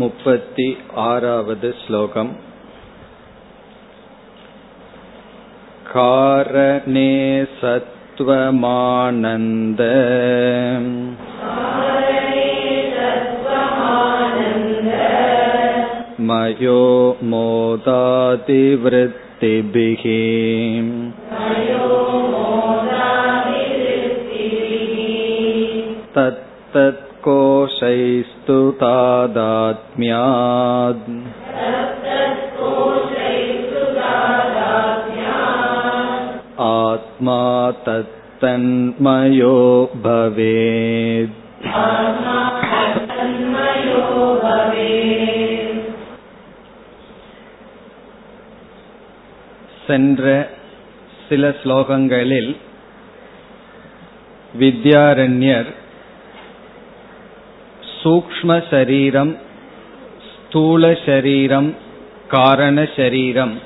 [0.00, 0.66] मुपति
[1.04, 2.28] आरावद् श्लोकम्
[5.92, 7.06] कारणे
[7.60, 9.80] सत्त्वमानन्द
[16.30, 16.82] मयो
[17.32, 20.04] मोदातिवृत्तिभिः
[26.16, 27.06] तत्तत्
[28.44, 29.96] कोशैस्तु तादात्म्यात्
[36.70, 37.42] आत्मा
[37.86, 39.56] तत्तन्मयो
[40.04, 41.38] भवेत्
[49.86, 50.24] சென்ற
[51.28, 52.50] சில ஸ்லோகங்களில்
[54.58, 55.70] வித்யாரண்யர்
[58.05, 59.37] சூக்ம சரீரம்
[60.31, 61.75] ஸ்தூல சரீரம்
[62.27, 63.59] காரண சரீரம்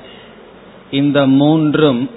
[0.90, 2.10] இந்த மூன்றும்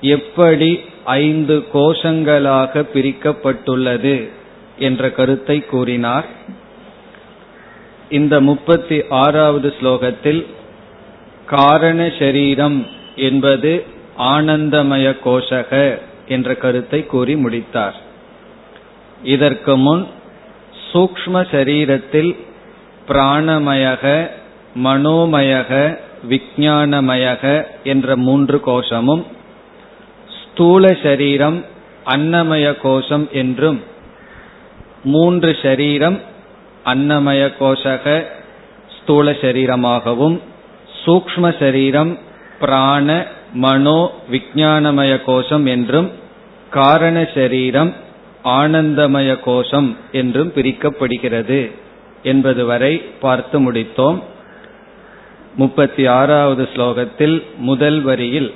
[0.00, 4.30] எப்படி ஐந்து கோஷங்களாக பிரிக்கப்பட்டுள்ளது
[4.78, 6.26] என்ற கருத்தை கூறினார்.
[8.08, 10.46] இந்த முப்பத்தி ஆறாவது ஸ்லோகத்தில்
[11.46, 13.84] காரண சரீரம் என்பது
[14.18, 17.96] ஆனந்தமய கோஷக என்ற கருத்தை கூறி முடித்தார்.
[19.22, 20.06] இதற்கு முன்
[20.90, 22.30] சூக்ம சரீரத்தில்
[23.08, 24.04] பிராணமயக
[24.84, 25.70] மனோமயக
[26.30, 27.44] விஞ்ஞானமயக
[27.84, 29.22] என்ற மூன்று கோஷமும்
[30.38, 31.58] ஸ்தூல சரீரம்
[32.06, 33.80] அன்னமய கோஷம் என்றும்
[35.04, 36.18] மூன்று சரீரம்
[36.84, 38.06] அன்னமய கோஷக
[38.96, 40.36] ஸ்தூல சரீரமாகவும்
[41.04, 42.12] சூக்ம சரீரம்
[42.58, 43.08] பிராண
[43.60, 46.08] மனோ விஞ்ஞானமய கோஷம் என்றும்
[46.70, 47.90] காரண சரீரம்
[48.44, 51.70] ஆனந்தமய கோஷம் என்றும் பிரிக்கப்படுகிறது
[52.22, 54.22] என்பது வரை பார்த்து முடித்தோம்.
[55.56, 58.54] முப்பத்தி ஆறாவது ஸ்லோகத்தில் முதல் வரியில்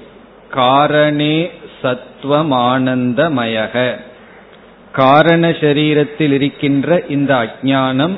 [0.55, 1.51] காரணே
[1.83, 4.01] சத்வமானந்தமயக.
[4.93, 8.17] காரண சரீரத்தில் இருக்கின்ற இந்த அஜானம்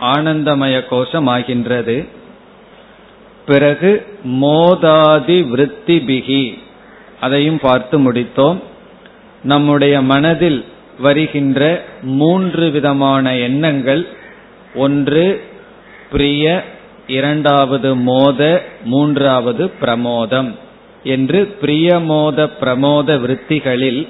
[0.00, 2.06] ஆனந்தமய கோஷமாகின்றது
[3.46, 6.58] பிறகு மோதாதி விருத்திபிகி
[7.20, 8.60] அதையும் பார்த்து முடித்தோம்.
[9.42, 10.64] நம்முடைய மனதில்
[11.00, 14.02] வருகின்ற மூன்று விதமான எண்ணங்கள்.
[14.74, 15.44] ஒன்று
[16.10, 16.64] பிரிய
[17.06, 20.50] இரண்டாவது மோத மூன்றாவது பிரமோதம்
[21.04, 24.08] என்று பிரியமோத பிரமோத விருத்திகளில்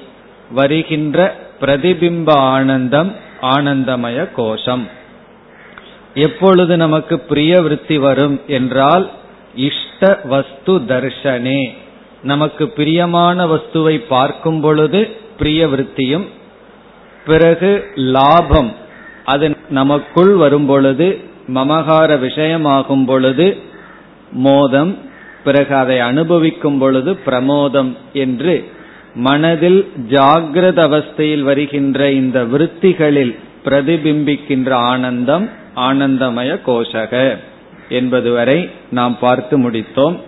[0.51, 4.87] வருகின்ற பிரதிபிம்ப ஆனந்தம் ஆனந்தமய கோஷம்.
[6.13, 9.05] எப்பொழுது நமக்கு பிரிய விருத்தி வரும் என்றால்
[9.55, 11.61] இஷ்ட வஸ்து தர்ஷனே.
[12.23, 15.01] நமக்கு பிரியமான வஸ்துவை பார்க்கும் பொழுது
[15.37, 16.27] பிரிய விருத்தியும்
[17.25, 18.75] பிறகு லாபம்.
[19.25, 23.57] அது நமக்குள் வரும் பொழுது மமகார விஷயமாகும் பொழுது
[24.31, 24.97] மோதம்
[25.43, 28.69] பிறகு அதை அனுபவிக்கும் பொழுது பிரமோதம் என்று
[29.15, 37.37] மனதில் ஜாகிரத அவஸ்தையில் வருகின்ற இந்த விருத்திகளில் பிரதிபிம்பிக்கின்ற ஆனந்தம் ஆனந்தமய கோஷக
[37.89, 40.19] என்பது வரை நாம் பார்த்து முடித்தோம்.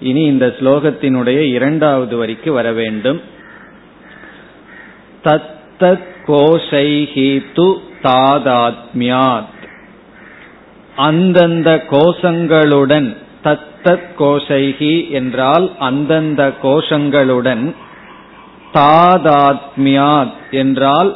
[0.00, 3.20] இனி இந்த ஸ்லோகத்தினுடைய இரண்டாவது வரிக்கு வர வேண்டும்.
[5.24, 7.66] தத்தத் கோஷைஹி து
[8.02, 9.48] தாதாத்மியாத்.
[10.96, 13.08] அந்தந்த கோஷங்களுடன்
[13.44, 17.64] தத்தத் கோஷைகி என்றால் அந்தந்த கோஷங்களுடன்
[18.72, 21.10] தாதாத்மியாத் என்றால்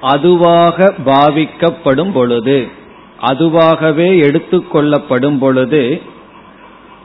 [0.00, 2.68] அதுவாக பாவிக்கப்படும் பொழுது
[3.22, 5.82] அதுவாகவே எடுத்துக்கொள்ளப்படும் பொழுது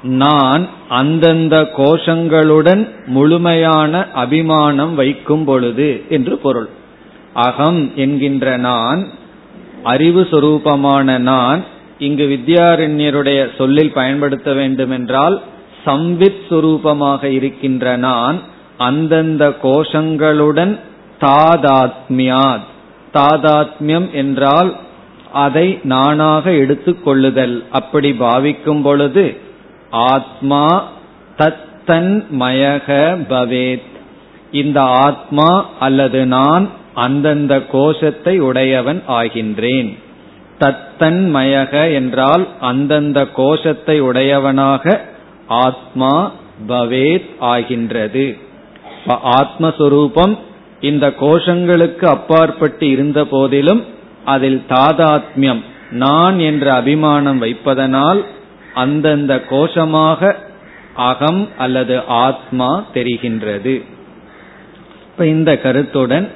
[0.03, 6.69] நான் அந்தந்த கோஷங்களுடன் முழுமையான அபிமானம் வைக்கும் பொழுது என்று பொருள்.
[7.33, 9.07] அகம் என்கின்ற நான்
[9.83, 11.63] அறிவு சுரூபமான நான்
[11.99, 15.41] இங்கு வித்யாரண்யருடைய சொல்லில் பயன்படுத்த வேண்டுமென்றால்
[15.85, 18.39] சம்வித் சுரூபமாக இருக்கின்ற நான்
[18.77, 20.79] அந்தந்த கோஷங்களுடன்
[21.21, 22.67] தாதாத்மியாத்.
[23.13, 24.75] தாதாத்மியம் என்றால்
[25.33, 29.47] அதை நானாக எடுத்துக்கொள்ளுதல் அப்படி பாவிக்கும் பொழுது
[29.91, 30.87] ஆத்மா
[31.37, 33.87] தத்தன் மயக பவேத்.
[34.51, 39.97] இந்த ஆத்மா அல்லது நான் அந்தந்த கோஷத்தை உடையவன் ஆகின்றேன்.
[40.59, 45.05] தத்தன் மயக என்றால் அந்தந்த கோஷத்தை உடையவனாக
[45.47, 46.31] ஆத்மா
[46.67, 48.37] பவேத் ஆகின்றது.
[49.07, 50.37] ஆத்மஸ்வரூபம்
[50.81, 53.85] இந்த கோஷங்களுக்கு அப்பாற்பட்டு இருந்த போதிலும்
[54.25, 58.25] அதில் தாதாத்மியம் நான் என்ற அபிமானம் வைப்பதனால்
[58.73, 60.35] அந்தந்த கோஷமாக
[60.93, 63.83] அகம் அல்லது ஆத்மா தெரிகின்றது.
[65.03, 66.29] இப்ப இந்த கருத்துடன்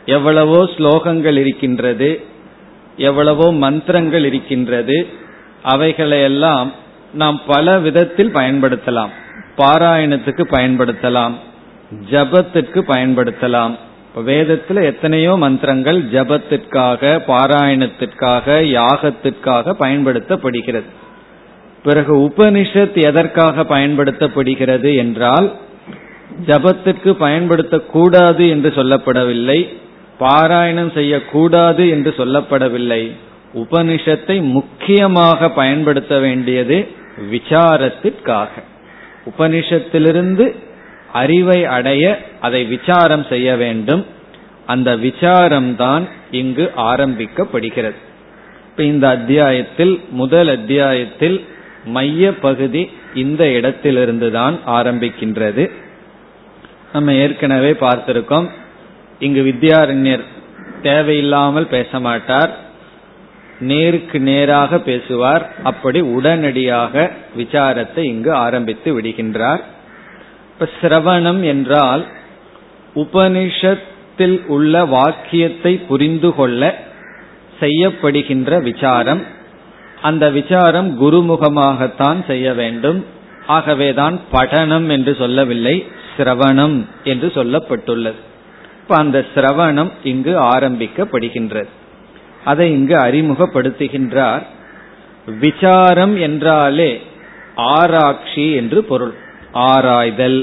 [0.06, 2.22] எவ்வளவோ ஸ்லோகங்கள் இருக்கின்றது
[2.98, 5.08] எவ்வளவோ மந்திரங்கள் இருக்கின்றது
[5.64, 6.72] அவைகளையெல்லாம்
[7.14, 9.10] நாம் பல விதத்தில் பயன்படுத்தலாம்.
[9.58, 11.34] பாராயணத்துக்கு பயன்படுத்தலாம்.
[11.92, 13.78] ஜபத்திற்கு பயன்படுத்தலாம்.
[14.26, 20.90] வேதத்துல எத்தனையோ மந்திரங்கள் ஜபத்திற்காக பாராயணத்திற்காக யாகத்திற்காக பயன்படுத்தப்படுகிறது.
[21.84, 25.54] பிறகு உபனிஷத் எதற்காக பயன்படுத்தப்படுகிறது என்றால்
[26.46, 29.78] ஜபத்திற்கு பயன்படுத்தக்கூடாது என்று சொல்லப்படவில்லை
[30.20, 33.12] பாராயணம் செய்யக்கூடாது என்று சொல்லப்படவில்லை.
[33.54, 36.88] உபனிஷத்தை முக்கியமாக பயன்படுத்த வேண்டியது
[37.32, 38.48] விசாரத்திற்காக.
[39.26, 40.56] உபனிஷத்திலிருந்து
[41.22, 42.04] அறிவை அடைய
[42.42, 44.04] அதை விசாரம் செய்ய வேண்டும்.
[44.66, 48.00] அந்த விசாரம்தான் இங்கு ஆரம்பிக்கப்படுகிறது.
[48.70, 51.38] இப்ப இந்த அத்தியாயத்தில் முதல் அத்தியாயத்தில்
[51.86, 52.84] மைய பகுதி
[53.16, 55.64] இந்த இடத்திலிருந்து தான் ஆரம்பிக்கின்றது.
[56.94, 58.48] நம்ம ஏற்கனவே பார்த்திருக்கோம்.
[59.20, 60.26] இங்கு வித்யாரண்யர்
[60.82, 62.52] தேவையில்லாமல் பேச மாட்டார்.
[63.60, 65.44] நேருக்கு நேராக பேசுவார்.
[65.64, 69.64] அப்படி உடனடியாக விசாரத்தை இங்கு ஆரம்பித்து விடுகின்றார்.
[70.60, 72.06] இப்ப சிரவணம் என்றால்
[72.96, 76.86] உபனிஷத்தில் உள்ள வாக்கியத்தை புரிந்து கொள்ள
[77.60, 79.24] செய்யப்படுகின்ற விசாரம்.
[80.02, 83.06] அந்த விசாரம் குருமுகமாகத்தான் செய்ய வேண்டும்.
[83.48, 85.86] ஆகவேதான் படனம் என்று சொல்லவில்லை
[86.18, 88.20] சிரவணம் என்று சொல்லப்பட்டுள்ளது.
[88.82, 91.68] இப்ப அந்த சிரவணம் இங்கு ஆரம்பிக்கப்படுகின்றது.
[92.46, 94.46] அதை இங்கு அறிமுகப்படுத்துகின்றார்.
[95.40, 97.02] விசாரம் என்றாலே
[97.56, 99.26] ஆராய்ச்சி என்று பொருள்.
[99.66, 100.40] ஆராய்தல்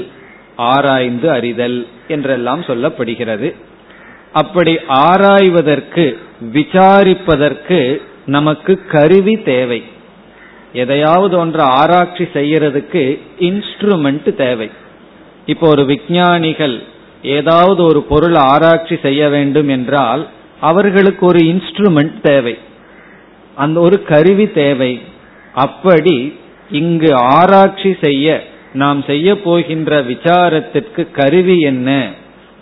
[0.55, 3.49] ஆராய்ந்து அறிதல் என்றெல்லாம் சொல்லப்படுகிறது.
[4.33, 6.05] அப்படி ஆராய்வதற்கு
[6.53, 7.79] விசாரிப்பதற்கு
[8.25, 9.83] நமக்கு கருவி தேவை.
[10.73, 13.03] எதையாவது ஒன்று ஆராய்ச்சி செய்யறதுக்கு
[13.39, 14.69] இன்ஸ்ட்ருமெண்ட் தேவை.
[15.45, 16.77] இப்போ ஒரு விஞ்ஞானிகள்
[17.21, 20.23] ஏதாவது ஒரு பொருள் ஆராய்ச்சி செய்ய வேண்டும் என்றால்
[20.61, 22.57] அவர்களுக்கு ஒரு இன்ஸ்ட்ருமெண்ட் தேவை.
[23.55, 24.93] அந்த ஒரு கருவி தேவை.
[25.53, 26.15] அப்படி
[26.71, 28.43] இங்கு ஆராய்ச்சி செய்ய
[28.75, 31.89] நாம் செய்ய போகின்ற விசாரத்திற்கு கருவி என்ன?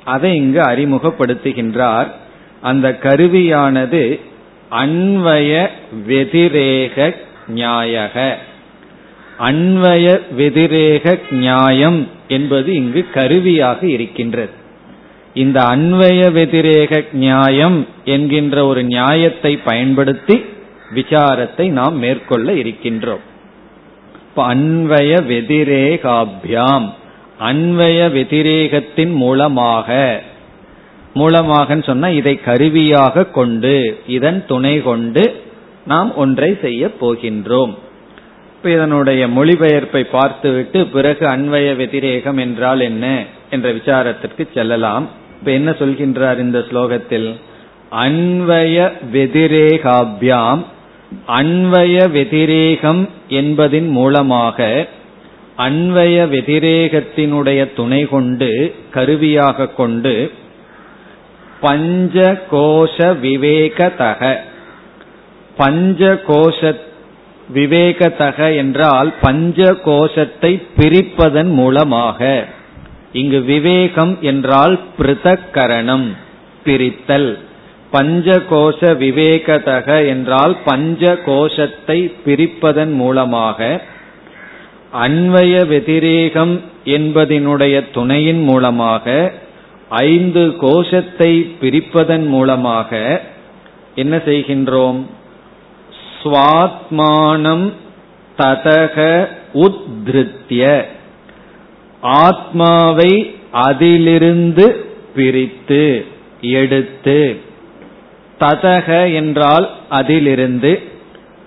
[0.04, 2.10] அதை இங்கு அறிமுகப்படுத்துகின்றார்.
[2.62, 4.20] அந்த கருவியானது
[4.72, 5.68] அன்வய
[6.08, 7.16] வெதிரேக
[7.56, 8.16] நியாயக
[9.40, 14.54] அன்வய வெதிரேக நியாயம் என்பது இங்கு கருவியாக இருக்கின்றது.
[15.34, 20.36] இந்த அன்வய வெதிரேக நியாயம் என்கின்ற ஒரு நியாயத்தை பயன்படுத்தி
[20.96, 23.24] விசாரத்தை நாம் மேற்கொள்ள இருக்கின்றோம்.
[24.36, 26.88] அன்வய வெதிரேகாபியாம்
[27.40, 30.22] அன்வய வெதிரேகத்தின் மூலமாக.
[31.16, 35.42] மூலமாகன்னு சொன்னா இதை கருவியாக கொண்டு இதன் துணை கொண்டு
[35.86, 37.74] நாம் ஒன்றை செய்ய போகின்றோம்.
[38.56, 45.10] இப்ப இதனுடைய மொழிபெயர்ப்பை பார்த்துவிட்டு பிறகு அன்வய வெதிரேகம் என்றால் என்ன என்ற விசாரத்திற்கு செல்லலாம்.
[45.40, 47.36] இப்ப என்ன சொல்கின்றார் இந்த ஸ்லோகத்தில்?
[47.92, 50.64] அன்வய வெதிரேகாபியாம்
[51.28, 54.88] அன்வய வெதிரேகம் என்பதின் மூலமாக
[55.58, 60.32] அன்வய வெதிரேகத்தினுடைய துணை கொண்டு கருவியாக கொண்டு
[61.62, 64.36] பஞ்ச கோஷ விவேகதக.
[65.58, 66.76] பஞ்ச கோஷ
[67.54, 72.46] விவேகதக என்றால் பஞ்ச கோஷத்தை பிரிப்பதன் மூலமாக.
[73.14, 76.08] இங்கு விவேகம் என்றால் பிருதக்கரணம்
[76.64, 77.40] பிரித்தல்.
[77.94, 83.82] பஞ்சகோஷ விவேகதக என்றால் பஞ்ச கோஷத்தை பிரிப்பதன் மூலமாக
[84.94, 89.32] அன்வய வெதிரேகம் என்பதனுடைய துணையின் மூலமாக
[89.90, 93.22] ஐந்து கோஷத்தை பிரிப்பதன் மூலமாக
[93.96, 95.00] என்ன செய்கின்றோம்?
[96.24, 97.72] ஸ்வாத்மானம்
[98.38, 100.86] ததக உத்ருத்திய.
[102.02, 104.86] ஆத்மாவை அதிலிருந்து
[105.16, 106.06] பிரித்து
[106.42, 107.52] எடுத்து.
[108.40, 110.92] ததக என்றால் அதிலிருந்து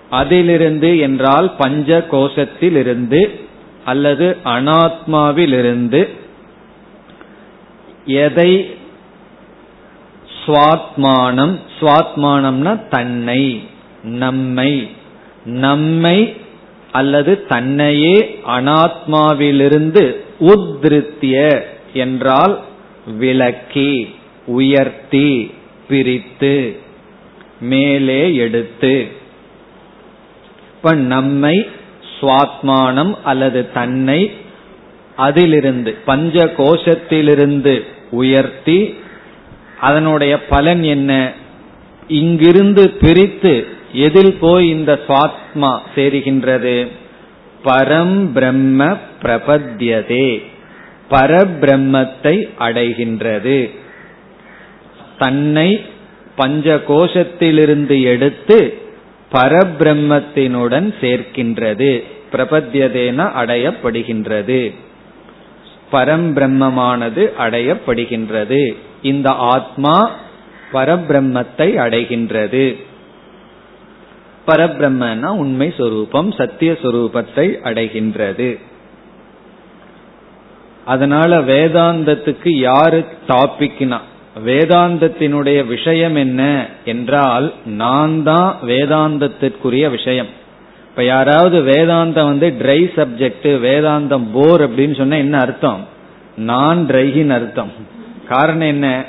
[0.09, 3.39] அதிலிருந்து என்றால் பஞ்ச கோஷத்திலிருந்து
[3.85, 6.07] அல்லது அனாத்மாவிலிருந்து
[8.05, 8.75] எதை?
[10.45, 11.59] சுவாத்மானம்.
[11.79, 13.67] சுவாத்மானம்னா தன்னை
[14.03, 14.91] நம்மை.
[15.45, 16.35] நம்மை
[16.91, 21.61] அல்லது தன்னையே அனாத்மாவிலிருந்து உத்ருத்திய
[21.93, 22.61] என்றால்
[23.17, 24.15] விளக்கி
[24.45, 25.53] உயர்த்தி.
[25.87, 26.79] பிரித்து
[27.61, 29.07] மேலே எடுத்து.
[30.75, 31.69] இப்ப நம்மை
[32.19, 34.31] சுவாத்மானம் அல்லது தன்னை
[35.15, 38.95] அதிலிருந்து பஞ்ச கோஷத்திலிருந்து உயர்த்தி
[39.79, 41.33] அதனுடைய பலன் என்ன?
[42.07, 46.87] இங்கிருந்து பிரித்து எதில் போய் இந்த சுவாத்மா சேருகின்றது?
[47.63, 50.43] பரம் பிரம்ம பிரபத்தியதே.
[51.09, 53.85] பரபிரம்மத்தை அடைகின்றது.
[55.17, 55.85] தன்னை
[56.35, 58.77] பஞ்ச கோஷத்திலிருந்து எடுத்து
[59.31, 62.03] பரபிரம்மத்தினுடன் சேர்க்கின்றது.
[62.31, 64.73] பிரபத்தியதேன அடையப்படுகின்றது.
[65.91, 68.75] பரம்பிரம்மமானது அடையப்படுகின்றது.
[69.01, 70.11] இந்த ஆத்மா
[70.73, 72.83] பரபிரம்மத்தை அடைகின்றது.
[74.47, 78.59] பரபிரம்மனா உண்மை சொரூபம் சத்திய சொரூபத்தை அடைகின்றது.
[80.85, 83.99] அதனால வேதாந்தத்துக்கு யாரு டாபிக்னா
[84.45, 90.27] வேதாந்தத்தினுடைய விஷயம் என்ன என்றால் நான் தான் வேதாந்தத்திற்குரிய விஷயம்.
[90.89, 95.87] இப்ப யாராவது வேதாந்தம் வந்து ட்ரை சப்ஜெக்ட் வேதாந்தம் போர் அப்படின்னு சொன்னா என்ன அர்த்தம்?
[96.35, 97.71] நான் ட்ரைகின்னு அர்த்தம்.
[98.27, 99.05] காரணம் என்ன?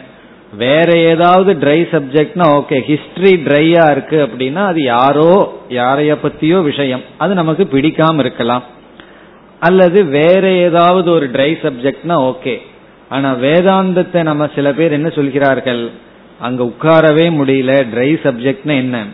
[0.56, 7.00] வேற ஏதாவது ட்ரை சப்ஜெக்ட்னா ஓகே ஹிஸ்டரி ட்ரையா இருக்கு அப்படின்னா அது யாரோ யாரைய பத்தியோ விஷயம்.
[7.18, 8.62] அது நமக்கு பிடிக்காம இருக்கலாம்.
[9.60, 12.60] அல்லது வேற ஏதாவது ஒரு ட்ரை சப்ஜெக்ட்னா ஓகே
[13.08, 15.90] ஆனா வேதாந்தத்தை நம்ம சில பேர் என்ன சொல்கிறார்கள்?
[16.40, 19.04] அங்க உட்காரவே முடியல ட்ரை சப்ஜெக்ட்னா என்ன?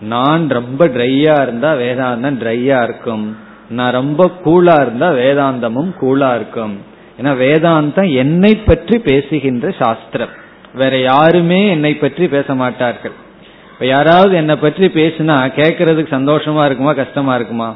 [0.00, 3.36] நான் ரொம்ப ட்ரையா இருந்தா வேதாந்தம் ட்ரையா இருக்கும்.
[3.68, 6.80] நான் ரொம்ப கூலா இருந்தா வேதாந்தமும் கூலா இருக்கும்.
[7.20, 10.32] ஏன்னா வேதாந்தம் என்னை பற்றி பேசுகின்ற சாஸ்திரம்.
[10.74, 13.12] வேற யாருமே என்னை பற்றி பேச மாட்டார்கள்.
[13.72, 17.74] இப்ப யாராவது என்னை பற்றி பேசினா கேட்கறதுக்கு சந்தோஷமா இருக்குமா கஷ்டமா இருக்குமா?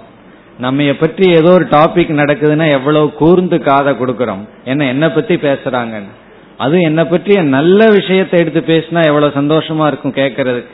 [0.59, 4.45] நம்ம பற்றி ஏதோ ஒரு டாபிக் நடக்குதுன்னா எவ்வளவு கூர்ந்து காதை கொடுக்கறோம்.
[4.65, 6.13] என்ன என்ன பத்தி பேசுறாங்கன்னு.
[6.57, 10.73] அது என்னை பற்றிய நல்ல விஷயத்தை எடுத்து பேசினா எவ்வளவு சந்தோஷமா இருக்கும் கேட்கறதுக்கு.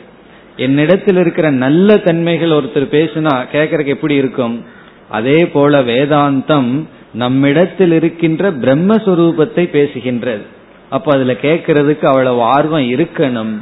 [0.57, 4.65] என்னிடத்தில் இருக்கிற நல்ல தன்மைகள் ஒருத்தர் பேசினா கேட்கறதுக்கு எப்படி இருக்கும்?
[5.09, 10.45] அதே போல வேதாந்தம் நம்மிடத்தில் இருக்கின்ற பிரம்மஸ்வரூபத்தை பேசுகின்றது.
[10.89, 13.53] அப்ப அதுல கேட்கறதுக்கு அவ்வளவு ஆர்வம் இருக்கணும்.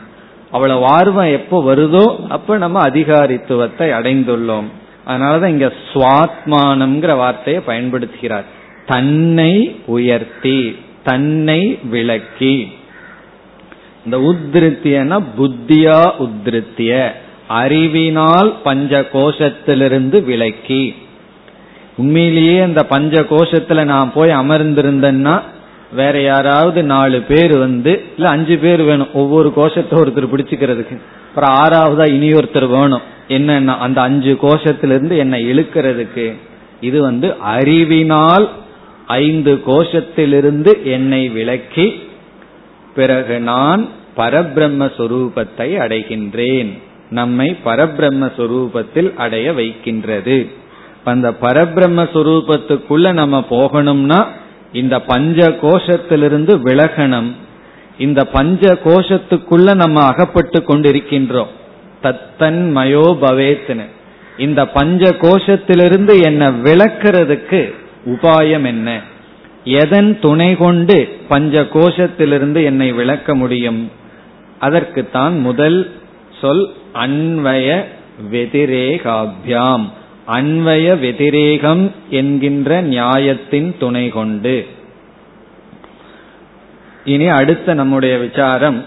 [0.51, 4.69] அவ்வளவு ஆர்வம் எப்போ வருதோ அப்ப நம்ம அதிகாரித்துவத்தை அடைந்துள்ளோம்.
[5.07, 8.45] அதனாலதான் இங்க சுவாத்மானம்ங்கிற வார்த்தையை பயன்படுத்துகிறார்.
[8.85, 12.71] தன்னை உயர்த்தி தன்னை விளக்கி.
[14.05, 17.11] இந்த உத்ருத்தியன புத்தியா உத்ருத்திய
[17.47, 20.95] அறிவினால் பஞ்ச கோஷத்திலிருந்து விளக்கி.
[21.97, 25.41] உண்மையிலேயே அந்த பஞ்ச கோஷத்துல நான் போய் அமர்ந்திருந்தேன்னா
[25.93, 30.97] வேற யாராவது நாலு பேர் வந்து இல்ல அஞ்சு பேர் வேணும் ஒவ்வொரு கோஷத்தை ஒருத்தர் பிடிச்சுக்கிறதுக்கு.
[31.29, 33.01] அப்புறம் ஆறாவதா இனி ஒருத்தர் வேணும்.
[33.31, 36.27] என்ன அந்த அஞ்சு கோஷத்திலிருந்து என்னை இழுக்கிறதுக்கு
[36.81, 38.45] இது வந்து அறிவினால்
[39.07, 41.87] ஐந்து கோஷத்திலிருந்து என்னை விளக்கி
[42.95, 43.81] பிறகு நான்
[44.17, 46.71] பரபிரம்ம சொரூபத்தை அடைகின்றேன்.
[47.09, 50.37] நம்மை பரபிரம்ம சொரூபத்தில் அடைய வைக்கின்றது.
[51.03, 54.19] அந்த பரபிரம்ம சொரூபத்துக்குள்ள நம்ம போகணும்னா
[54.73, 57.31] இந்த பஞ்ச கோஷத்திலிருந்து விலகணும்.
[57.97, 61.51] இந்த பஞ்ச கோஷத்துக்குள்ள நம்ம அகப்பட்டு கொண்டிருக்கின்றோம்.
[62.03, 63.85] தத்தன்மயோ பவேத்னு
[64.37, 67.73] இந்த பஞ்ச கோஷத்திலிருந்து என்னை விளக்கிறதுக்கு
[68.05, 69.01] உபாயம் என்ன?
[69.63, 73.91] எதன் துணை கொண்டு பஞ்ச கோஷத்திலிருந்து என்னை விளக்க முடியும்?
[74.59, 75.91] அதற்குத்தான் முதல்
[76.41, 77.83] சொல் அன்வய
[78.31, 79.85] வெதிரேகாபியாம்.
[80.27, 84.67] அன்வய வெதிரேகம் என்கின்ற நியாயத்தின் துணை கொண்டு.
[87.05, 88.85] இனி அடுத்த நம்முடைய விசாரம்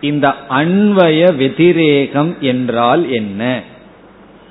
[0.00, 3.62] இந்த அன்வய வெதிரேகம் என்றால் என்ன?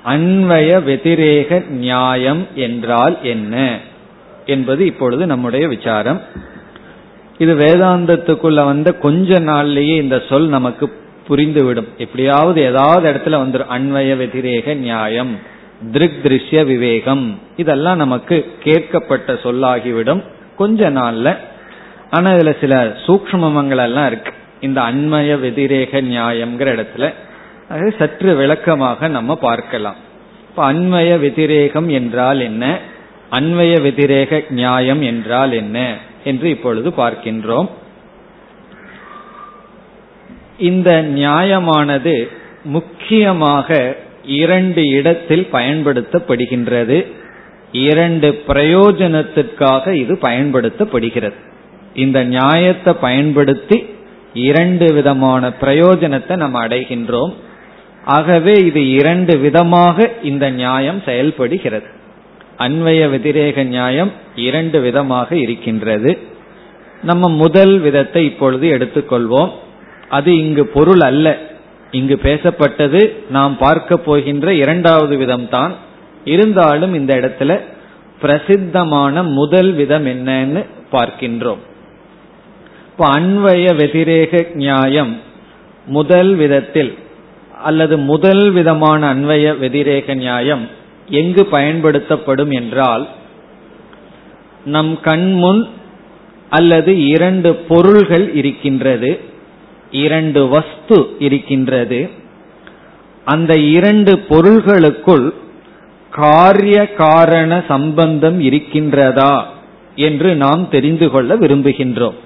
[0.06, 3.78] அன்வய வெதிரேக நியாயம் என்றால் என்ன?
[4.46, 6.20] என்பது இப்பொழுது நம்முடைய விசாரம்.
[7.38, 10.92] இது வேதாந்தத்துக்குள்ள வந்த கொஞ்ச நாள்லேயே இந்த சொல் நமக்கு
[11.28, 11.86] புரிந்துவிடும்.
[11.98, 15.38] எப்படியாவது ஏதாவது இடத்துல வந்துடும் அன்வய வெதிரேக நியாயம்
[15.92, 20.22] திருக் திருஷ்ய விவேகம் இதெல்லாம் நமக்கு கேட்கப்பட்ட சொல்லாகிவிடும்
[20.56, 21.36] கொஞ்ச நாள்ல.
[22.10, 24.32] ஆனா இதுல சில சூக்மங்கள் எல்லாம் இருக்கு.
[24.60, 27.12] இந்த அன்மய வெதிரேக நியாயம்ங்கிற இடத்துல
[27.68, 29.94] அது சற்று விளக்கமாக நம்ம பார்க்கலாம்.
[30.48, 32.78] இப்ப அண்மய வெதிரேகம் என்றால் என்ன?
[33.30, 35.94] அன்வய வெதிரேக நியாயம் என்றால் என்ன?
[36.24, 37.68] என்று இப்பொழுது பார்க்கின்றோம்.
[40.58, 42.28] இந்த நியாயமானது
[42.64, 47.06] முக்கியமாக இரண்டு இடத்தில் பயன்படுத்தப்படுகின்றது.
[47.72, 51.34] இரண்டு பிரயோஜனத்திற்காக இது பயன்படுத்தப்படுகிறது.
[51.94, 53.94] இந்த நியாயத்தை பயன்படுத்தி
[54.36, 57.34] இரண்டு விதமான பிரயோஜனத்தை நம்ம அடைகின்றோம்.
[58.04, 61.86] ஆகவே இது இரண்டு விதமாக இந்த நியாயம் செயல்படுகிறது.
[62.58, 66.18] அன்வய வெதிரேக நியாயம் இரண்டு விதமாக இருக்கின்றது.
[67.02, 69.50] நம்ம முதல் விதத்தை இப்பொழுது எடுத்துக்கொள்வோம்.
[70.08, 71.38] அது இங்கு பொருள் அல்ல.
[71.90, 75.72] இங்கு பேசப்பட்டது நாம் பார்க்க போகின்ற இரண்டாவது விதம்தான்.
[76.24, 77.60] இருந்தாலும் இந்த இடத்துல
[78.20, 81.62] பிரசித்தமான முதல் விதம் என்னன்னு பார்க்கின்றோம்.
[82.98, 85.20] இப்ப அன்வய வெதிரேக நியாயம்
[85.86, 86.98] முதல் விதத்தில்
[87.62, 90.68] அல்லது முதல் விதமான அன்வய வெதிரேக நியாயம்
[91.10, 93.08] எங்கு பயன்படுத்தப்படும் என்றால்
[94.64, 95.68] நம் கண்முன்
[96.50, 99.20] அல்லது இரண்டு பொருள்கள் இருக்கின்றது
[99.90, 102.10] இரண்டு வஸ்து இருக்கின்றது.
[103.24, 105.34] அந்த இரண்டு பொருள்களுக்குள்
[106.10, 109.44] காரிய காரண சம்பந்தம் இருக்கின்றதா
[109.94, 112.18] என்று நாம் தெரிந்து கொள்ள விரும்புகின்றோம்.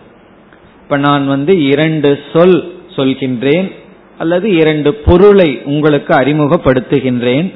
[0.90, 3.72] இப்ப நான் வந்து இரண்டு சொல் சொல்கின்றேன்
[4.18, 7.52] அல்லது இரண்டு பொருளை உங்களுக்கு அறிமுகப்படுத்துகின்றேன்.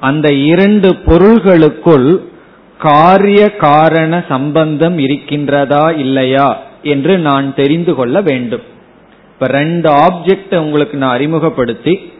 [0.00, 2.20] அந்த இரண்டு பொருள்களுக்குள்
[2.78, 8.60] காரிய காரண சம்பந்தம் இருக்கின்றதா இல்லையா என்று நான் தெரிந்து கொள்ள வேண்டும்.
[9.32, 12.12] இப்ப ரெண்டு ஆப்ஜெக்ட் உங்களுக்கு நான் அறிமுகப்படுத்தி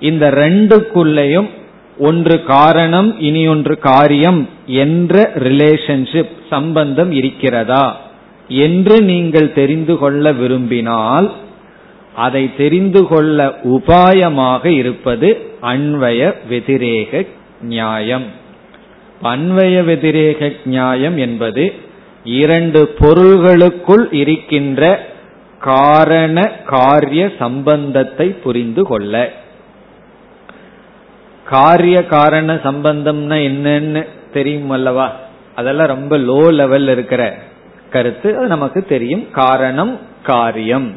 [0.00, 1.50] இந்த ரெண்டுக்குள்ளேயும்
[1.98, 8.08] ஒன்று காரணம் இனி ஒன்று காரியம் என்ற ரிலேஷன்ஷிப் சம்பந்தம் இருக்கிறதா?
[8.64, 11.30] என்று நீங்கள் தெரிந்து கொள்ள விரும்பினால்
[12.14, 15.28] அதை தெரிந்து கொள்ள உபாயமாக இருப்பது
[15.62, 17.26] அன்வய வெதிரேக
[17.60, 18.26] நியாயம்.
[19.22, 21.64] அன்வய வெதிரேக நியாயம் என்பது
[22.24, 25.08] இரண்டு பொருள்களுக்குள் இருக்கின்ற
[25.58, 29.14] காரண காரிய சம்பந்தத்தை புரிந்து கொள்ள.
[31.46, 35.06] காரிய காரண சம்பந்தம்னா என்னன்னு தெரியும் அல்லவா
[35.54, 37.22] அதெல்லாம் ரொம்ப லோ லெவல் இருக்கிற
[37.90, 39.30] கருத்து அது நமக்கு தெரியும்.
[39.30, 40.94] காரணம் காரியம்.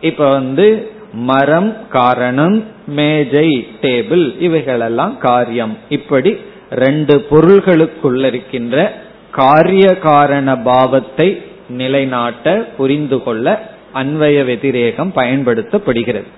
[0.00, 5.78] இப்ப வந்து மரம் காரணம் மேஜை டேபிள் இவைகளெல்லாம் காரியம்.
[5.88, 6.36] இப்படி
[6.70, 8.92] ரெண்டு பொருள்களுக்குள்ள இருக்கின்ற
[9.30, 16.30] காரிய காரண பாவத்தை நிலைநாட்ட புரிந்து கொள்ள அன்வய வெதிரேகம் பயன்படுத்தப்படுகிறது.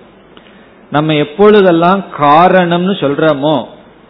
[0.91, 3.63] நம்ம எப்பொழுதெல்லாம் காரணம்னு சொல்றோமோ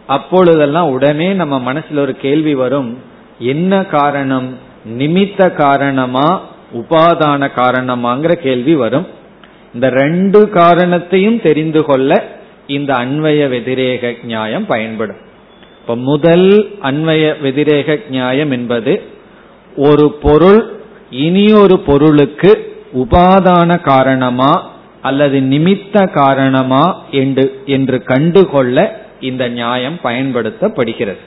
[0.07, 2.97] அப்பொழுதெல்லாம் உடனே நம்ம மனசுல ஒரு கேள்வி வரும்.
[3.39, 4.65] என்ன காரணம்?
[4.88, 6.41] நிமித்த காரணமா
[6.73, 9.08] உபாதான காரணமாங்கிற கேள்வி வரும்.
[9.73, 12.36] இந்த ரெண்டு காரணத்தையும் தெரிந்து கொள்ள
[12.67, 15.15] இந்த அன்வய வெதிரேக நியாயம் பயன்படும்.
[15.82, 19.02] இப்ப முதல் அன்வய வெதிரேக நியாயம் என்பது
[19.76, 20.76] ஒரு பொருள்
[21.12, 24.71] இனியொரு பொருளுக்கு உபாதான காரணமா
[25.02, 31.23] அல்லது நிமித்த காரணமா என்று என்று கண்டுகொள்ள இந்த நியாயம் பயன்படுத்தப்படுகிறது.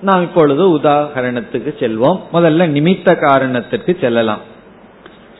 [0.00, 2.20] நாம் இப்பொழுது உதாகரணத்துக்கு செல்வோம்.
[2.32, 4.40] முதல்ல நிமித்த காரணத்திற்கு செல்லலாம்.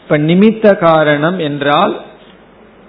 [0.02, 2.00] இப்ப நிமித்த காரணம் என்றால்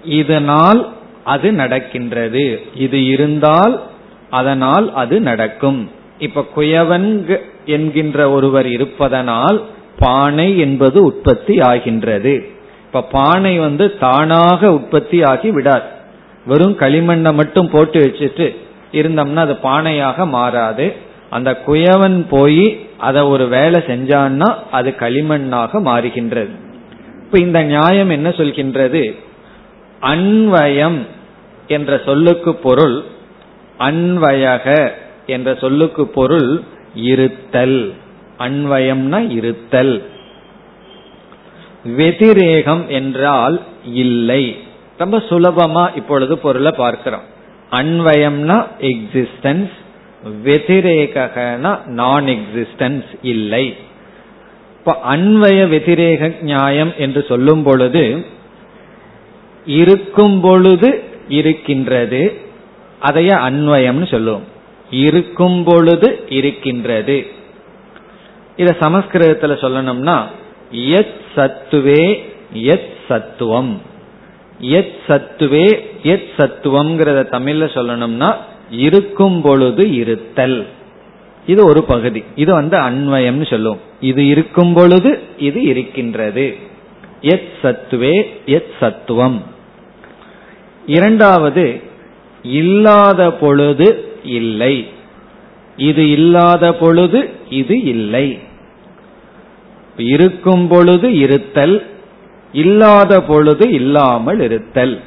[0.04, 0.92] இதனால்
[1.24, 2.62] அது நடக்கின்றது.
[2.74, 3.82] இது இருந்தால்
[4.30, 5.90] அதனால் அது நடக்கும்.
[6.18, 9.62] இப்ப குயவன் என்கின்ற ஒருவர் இருப்பதனால்
[9.98, 12.48] பானை என்பது உற்பத்தி ஆகின்றது.
[12.86, 15.88] இப்ப பானை வந்து தானாக உற்பத்தி ஆகி விடாது.
[16.46, 18.56] வெறும் களிமண்ணை மட்டும் போட்டு வச்சுட்டு
[18.92, 21.08] இருந்தோம்னா அது பானையாக மாறாது.
[21.30, 26.50] அந்த குயவன் போய் அதை ஒரு வேலை செஞ்சான்னா அது களிமண்ணாக மாறுகின்றது.
[27.24, 29.16] இப்ப இந்த நியாயம் என்ன சொல்கின்றது?
[30.02, 31.06] அன்வயம்
[31.66, 33.02] என்ற சொல்லுக்கு பொருள்
[33.78, 34.90] அன்வயக
[35.26, 36.60] என்ற சொல்லுக்கு பொருள்
[36.94, 37.94] இருத்தல்.
[38.38, 40.02] அன்வயம்னா இருத்தல்.
[41.84, 44.56] வெதிரேகம் என்றால் இல்லை.
[44.98, 47.22] ரொம்ப சுலபமா இப்பொழுது பொருளை பார்க்கிறோம்.
[47.70, 49.70] அன்வயம்னா எக்ஸிஸ்டன்ஸ்
[50.24, 53.76] வெதிரேகனா நான் எக்ஸிஸ்டன்ஸ் இல்லை.
[54.78, 58.26] இப்ப அன்வய வெதிரேக நியாயம் என்று சொல்லும் பொழுது
[59.66, 62.40] இருக்கும் பொழுது இருக்கின்றது
[63.02, 64.44] அதைய அன்வயம்னு சொல்லுவோம்.
[64.90, 67.26] இருக்கும் பொழுது இருக்கின்றது.
[68.56, 70.24] இத சமஸ்கிருதத்துல சொல்லணும்னா
[70.70, 73.80] எத் சத்துவே எத் சத்துவம்.
[74.60, 78.34] எத் சத்துவே எத் சத்துவம்ங்கிறத தமிழ்ல சொல்லணும்னா
[78.70, 80.66] இருக்கும் பொழுது இருத்தல்.
[81.46, 82.24] இது ஒரு பகுதி.
[82.36, 83.78] இது வந்து அன்வயம்னு சொல்லும்.
[84.00, 86.56] இது இருக்கும் பொழுது இது இருக்கின்றது.
[87.20, 89.42] எத் சத்துவே எத் சத்துவம்.
[90.86, 91.80] இரண்டாவது
[92.42, 94.86] இல்லாத பொழுது இல்லை.
[95.76, 98.38] இது இல்லாத பொழுது இது இல்லை.
[99.96, 101.86] இருக்கும் பொழுது இருத்தல்
[102.52, 105.00] இல்லாத பொழுது இல்லாமல் இருத்தல்.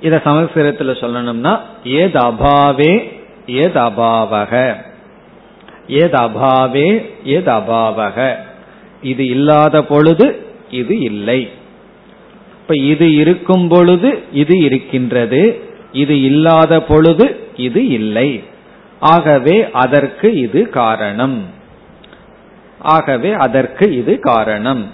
[0.00, 4.74] இத சமஸ்கிருதத்தில் சொல்லணும்னா ஏத் அபாவே ஏத் அபாவக.
[5.88, 8.34] ஏத் அபாவே ஏத் அபாவக.
[9.02, 11.50] இது இல்லாத பொழுது இது இல்லை.
[12.60, 15.60] இப்ப இது இருக்கும் பொழுது இது இருக்கின்றது.
[15.92, 18.44] இது இல்லாத பொழுது இது இல்லை.
[19.00, 21.42] ஆகவே அதற்கு இது காரணம்.
[22.78, 24.90] ஆகவே அதற்கு இது காரணம்.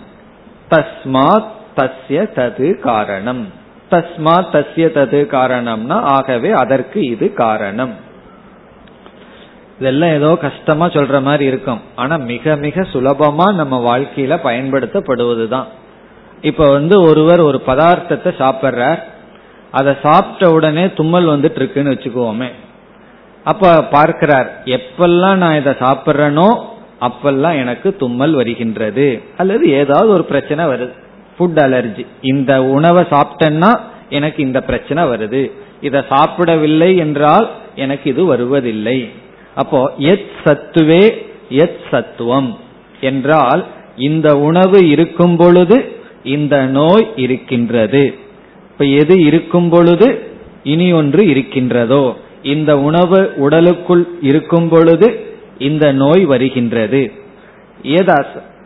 [0.70, 3.62] தஸ்மாத் தஸ்ய தது காரணம்.
[3.94, 7.94] தஸ்மாத் தஸ்ய தது காரணம்னா ஆகவே அதற்கு இது காரணம்.
[9.78, 11.80] இதெல்லாம் ஏதோ கஷ்டமா சொல்ற மாதிரி இருக்கும்.
[11.94, 15.66] ஆனா மிக மிக சுலபமா நம்ம வாழ்க்கையில பயன்படுத்தப்படுவதுதான்.
[16.42, 19.00] இப்ப வந்து ஒருவர் ஒரு பதார்த்தத்தை சாப்பிட்றார்.
[19.70, 22.50] அதை சாப்பிட்ட உடனே தும்மல் வந்துட்டு இருக்குன்னு வச்சுக்குவோமே
[23.44, 26.48] அப்ப பார்க்கிறார் எப்பெல்லாம் நான் இதை சாப்பிட்றேனோ
[27.00, 29.22] அப்பெல்லாம் எனக்கு தும்மல் வருகின்றது.
[29.36, 30.94] அல்லது ஏதாவது ஒரு பிரச்சனை வருது.
[31.38, 33.72] ஃபுட் அலர்ஜி இந்த உணவை சாப்பிட்டேன்னா
[34.10, 35.50] எனக்கு இந்த பிரச்சனை வருது.
[35.80, 39.08] இதை சாப்பிடவில்லை என்றால் எனக்கு இது வருவதில்லை.
[39.54, 42.58] அப்போ எத் சத்துவே எத் சத்துவம்
[43.00, 43.64] என்றால்
[43.96, 45.92] இந்த உணவு இருக்கும் பொழுது
[46.24, 48.14] இந்த நோய் இருக்கின்றது.
[48.70, 50.08] இப்ப எது இருக்கும் பொழுது?
[50.64, 52.16] இனி ஒன்று இருக்கின்றதோ.
[52.42, 55.08] இந்த உணவு உடலுக்குள் இருக்கும் பொழுது
[55.58, 57.12] இந்த நோய் வருகின்றது.
[57.82, 58.12] எது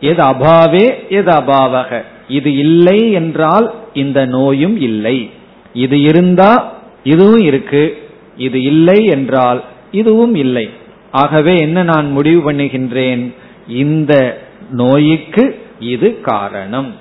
[0.01, 2.01] அபாவே எது அபாவக?
[2.29, 5.29] இது இல்லை என்றால் இந்த நோயும் இல்லை.
[5.73, 6.51] இது இருந்தா
[7.03, 7.97] இதுவும் இருக்கு.
[8.37, 10.69] இது இல்லை என்றால் இதுவும் இல்லை.
[11.11, 13.33] ஆகவே என்ன நான் முடிவு பண்ணுகின்றேன்?
[13.67, 16.95] இந்த நோய்க்கு இது காரணம்.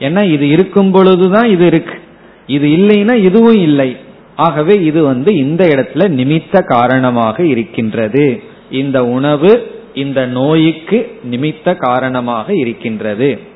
[0.00, 1.98] ஏன்னா இது இருக்கும் பொழுதுதான் இது இருக்கு.
[2.46, 3.96] இது இல்லைன்னா இதுவும் இல்லை.
[4.36, 8.42] ஆகவே இது வந்து இந்த இடத்துல நிமித்த காரணமாக இருக்கின்றது.
[8.70, 13.47] இந்த உணவு இந்த நோய்க்கு நிமித்த காரணமாக இருக்கின்றது.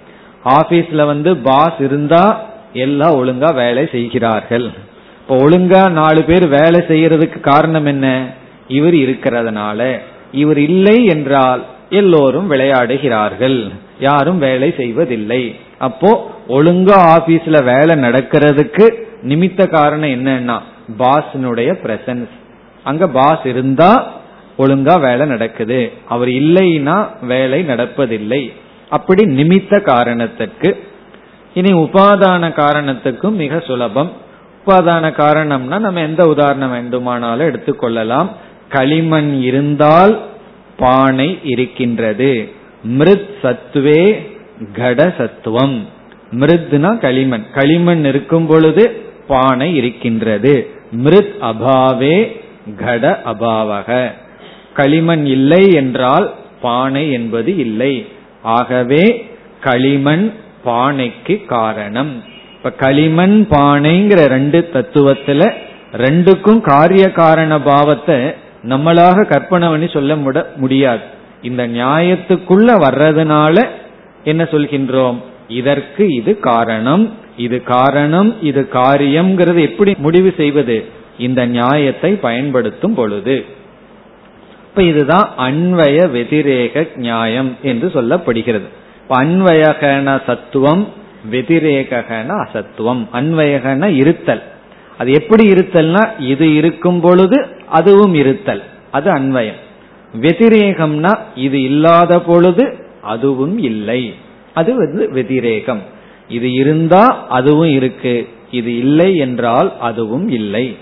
[0.45, 4.71] ஆபீஸ்ல வந்து பாஸ் இருந்தா எல்லாம் ஒழுங்கா வேலை செய்கிறார்கள்.
[5.21, 8.27] இப்போ ஒழுங்கா நாலு பேர் வேலை செய்யறதுக்கு காரணம் என்ன?
[8.69, 9.99] இவர் இருக்கிறதுனால.
[10.33, 13.71] இவர் இல்லை என்றால் எல்லோரும் விளையாடுகிறார்கள்.
[14.01, 15.55] யாரும் வேலை செய்வதில்லை.
[15.79, 20.59] அப்போ ஒழுங்கா ஆபீஸ்ல வேலை நடக்கிறதுக்கு நிமித்த காரணம் என்னன்னா
[20.99, 22.35] பாஸ்னுடைய பிரசன்ஸ்
[22.85, 24.13] அங்க பாஸ் இருந்தா
[24.59, 25.93] ஒழுங்கா வேலை நடக்குது.
[26.09, 28.53] அவர் இல்லைன்னா வேலை நடப்பதில்லை.
[28.93, 30.77] அப்படி நிமித்த காரணத்துக்கு.
[31.55, 34.13] இனி உபாதான காரணத்துக்கும் மிக சுலபம்.
[34.67, 38.29] உபாதான காரணம்னா நம்ம எந்த உதாரணம் வேண்டுமானாலும் எடுத்துக்கொள்ளலாம்.
[38.69, 40.21] களிமண் இருந்தால்
[40.77, 42.53] பானை இருக்கின்றது.
[42.83, 44.31] மிருத் சத்துவே
[44.73, 45.87] கட சத்துவம்.
[46.33, 47.45] மிருத்னா களிமண்.
[47.55, 50.71] களிமண் இருக்கும் பொழுது பானை இருக்கின்றது.
[51.05, 52.41] மிருத் அபாவே
[52.77, 54.11] கட அபாவக.
[54.75, 58.07] களிமண் இல்லை என்றால் பானை என்பது இல்லை.
[58.43, 60.33] ஆகவே களிமண்
[60.65, 62.23] பானைக்கு காரணம்.
[62.57, 65.53] இப்ப களிமண் பானைங்கிற ரெண்டு தத்துவத்துல
[65.93, 68.17] ரெண்டுக்கும் காரிய காரண பாவத்தை
[68.69, 70.17] நம்மளாக கற்பனை பண்ணி சொல்ல
[70.57, 71.01] முடியாது.
[71.43, 73.67] இந்த நியாயத்துக்குள்ள வர்றதுனால
[74.25, 75.17] என்ன சொல்கின்றோம்?
[75.49, 77.15] இதற்கு இது காரணம்.
[77.37, 80.85] இது காரணம் இது காரியம்ங்கிறது எப்படி முடிவு செய்வது?
[81.19, 83.45] இந்த நியாயத்தை பயன்படுத்தும் பொழுது.
[84.73, 88.69] இப்ப இதுதான் அன்வய வெதிரேக நியாயம் என்று சொல்லப்படுகிறது.
[89.09, 90.89] அன்வயகன சத்துவம்
[91.31, 93.07] வெதிரேகன அசத்துவம்.
[93.13, 94.43] அன்வயகன இருத்தல்.
[94.99, 98.63] அது எப்படி இருத்தல்னா இது இருக்கும் பொழுது அதுவும் இருத்தல்.
[98.91, 99.61] அது அன்வயம்.
[100.21, 104.15] வெதிரேகம்னா இது இல்லாத பொழுது அதுவும் இல்லை.
[104.55, 105.83] அது வந்து வெதிரேகம்.
[106.29, 108.29] இது இருந்தா அதுவும் இருக்கு.
[108.51, 110.77] இது இல்லை என்றால் அதுவும் இல்லை.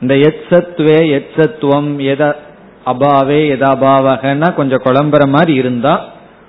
[0.00, 2.44] இந்த எச்சத்வே எச்சத்துவம் எத
[2.86, 6.08] அபாவே எதாபாவகன்னா கொஞ்சம் குழம்புற மாதிரி இருந்தா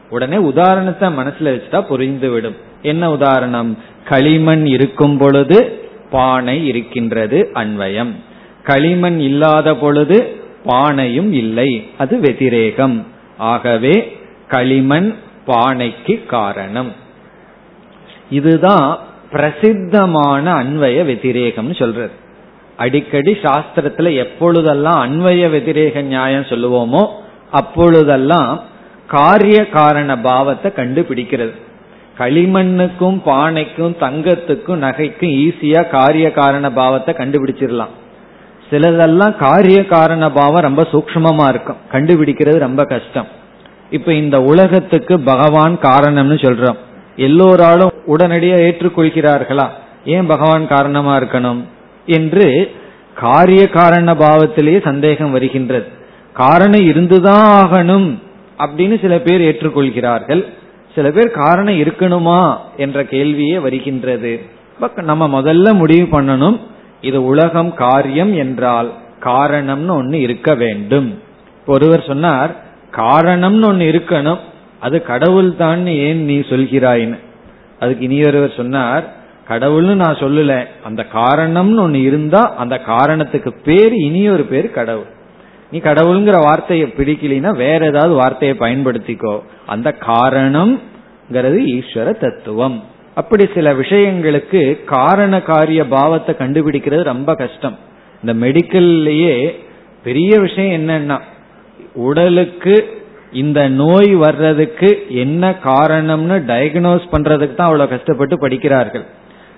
[0.10, 3.78] உடனே உதாரணத்தை மனசுல வச்சுட்டா புரிந்து விடும் என்ன உதாரணம்?
[4.06, 5.80] களிமண் இருக்கும் பொழுது
[6.12, 8.12] பானை இருக்கின்றது அன்வயம்
[8.64, 11.90] களிமண் இல்லாத பொழுது பானையும் இல்லை.
[11.98, 13.06] அது வெதிரேகம்.
[13.38, 15.16] ஆகவே களிமண்
[15.48, 16.92] பானைக்கு காரணம்.
[18.30, 19.00] இதுதான்
[19.32, 22.12] பிரசித்தமான அன்வய வெதிரேகம்னு சொல்றது.
[22.78, 27.08] அடிக்கடி சாஸ்திரத்துல எப்பொழுதெல்லாம் அன்வய வெதிரேக நியாயம் சொல்லுவோமோ
[27.52, 28.62] அப்பொழுதெல்லாம்
[29.08, 31.54] காரிய காரண பாவத்தை கண்டுபிடிக்கிறது.
[32.18, 37.94] களிமண்ணுக்கும் பானைக்கும் தங்கத்துக்கும் நகைக்கும் ஈஸியா காரிய காரண பாவத்தை கண்டுபிடிச்சிடலாம்.
[38.70, 41.78] சிலதெல்லாம் காரிய காரண பாவம் ரொம்ப சூக்மமா இருக்கும்.
[41.92, 43.28] கண்டுபிடிக்கிறது ரொம்ப கஷ்டம்.
[43.90, 46.78] இப்ப இந்த உலகத்துக்கு பகவான் காரணம்னு சொல்றோம்.
[47.16, 49.68] எல்லோராலும் உடனடியாக ஏற்றுக்கொள்கிறார்களா?
[50.06, 51.62] ஏன் பகவான் காரணமா இருக்கணும்?
[52.08, 52.72] என்று
[53.16, 55.88] காரிய காரண பாவத்திலேயே சந்தேகம் வருகின்றது.
[56.34, 58.08] காரணம் இருந்துதான் ஆகணும்
[58.60, 60.44] அப்படின்னு சில பேர் ஏற்றுக்கொள்கிறார்கள்.
[60.96, 64.42] சில பேர் காரணம் இருக்கணுமா என்ற கேள்வியே வருகின்றது.
[64.96, 66.60] நம்ம முதல்ல முடிவு பண்ணணும்
[67.02, 68.94] இது உலகம் காரியம் என்றால்
[69.24, 71.22] காரணம்னு ஒன்னு இருக்க வேண்டும்.
[71.68, 72.56] ஒருவர் சொன்னார்
[72.92, 74.40] காரணம்னு ஒன்னு இருக்கணும்
[74.80, 77.20] அது கடவுள் தான் ஏன் நீ சொல்கிறாயின்னு.
[77.80, 79.04] அதுக்கு இனியொருவர் ஒருவர் சொன்னார்
[79.50, 80.66] கடவுள்னு நான் சொல்லல.
[80.84, 85.16] அந்த காரணம்னு ஒன்னு இருந்தா அந்த காரணத்துக்கு பேர் இனி ஒரு பேர் கடவுள்.
[85.72, 89.40] நீ கடவுளுங்கிற வார்த்தையை பிடிக்கலினா வேற ஏதாவது வார்த்தையை பயன்படுத்திக்கோ.
[89.66, 92.84] அந்த காரணம்ங்கிறது ஈஸ்வர தத்துவம்.
[93.16, 97.78] அப்படி சில விஷயங்களுக்கு காரண காரிய பாவத்தை கண்டுபிடிக்கிறது ரொம்ப கஷ்டம்.
[98.24, 99.56] இந்த மெடிக்கல்லையே
[100.04, 101.20] பெரிய விஷயம் என்னன்னா
[101.94, 102.76] உடலுக்கு
[103.34, 109.06] இந்த நோய் வர்றதுக்கு என்ன காரணம்னு டயக்னோஸ் பண்றதுக்கு தான் அவ்வளவு கஷ்டப்பட்டு படிக்கிறார்கள்.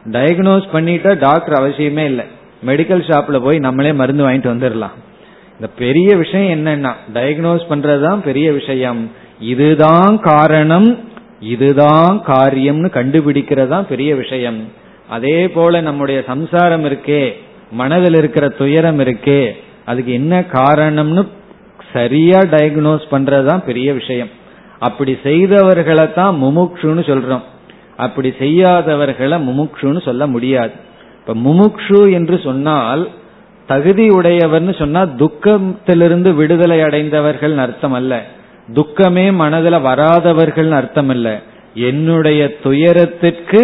[0.05, 2.25] டயக்னோஸ் பண்ணிட்டா டாக்டர் அவசியமே இல்லை.
[2.65, 4.95] மெடிக்கல் ஷாப்ல போய் நம்மளே மருந்து வாங்கிட்டு வந்துடலாம்.
[5.53, 9.11] இந்த பெரிய விஷயம் என்னன்னா டயக்னோஸ் பண்றதுதான் பெரிய விஷயம்.
[9.39, 10.99] இதுதான் காரணம்
[11.39, 14.71] இதுதான் காரியம்னு கண்டுபிடிக்கிறது தான் பெரிய விஷயம்.
[15.09, 17.31] அதே போல நம்முடைய சம்சாரம் இருக்கே
[17.71, 19.51] மனதில் இருக்கிற துயரம் இருக்கே
[19.85, 21.27] அதுக்கு என்ன காரணம்னு
[21.93, 24.29] சரியா டயக்னோஸ் பண்றதுதான் பெரிய விஷயம்.
[24.79, 27.41] அப்படி செய்தவர்களை தான் முமுக்ஷுன்னு சொல்றோம்.
[27.99, 30.75] அப்படி செய்யாதவர்களை முமுக்ஷுன்னு சொல்ல முடியாது.
[31.19, 33.03] இப்ப முமுக்ஷு என்று சொன்னால்
[33.67, 38.13] தகுதி உடையவர்னு சொன்னா துக்கத்திலிருந்து விடுதலை அடைந்தவர்கள் அர்த்தம் அல்ல.
[38.73, 41.27] துக்கமே மனதில் வராதவர்கள் அர்த்தம் இல்ல.
[41.73, 43.61] என்னுடைய துயரத்திற்கு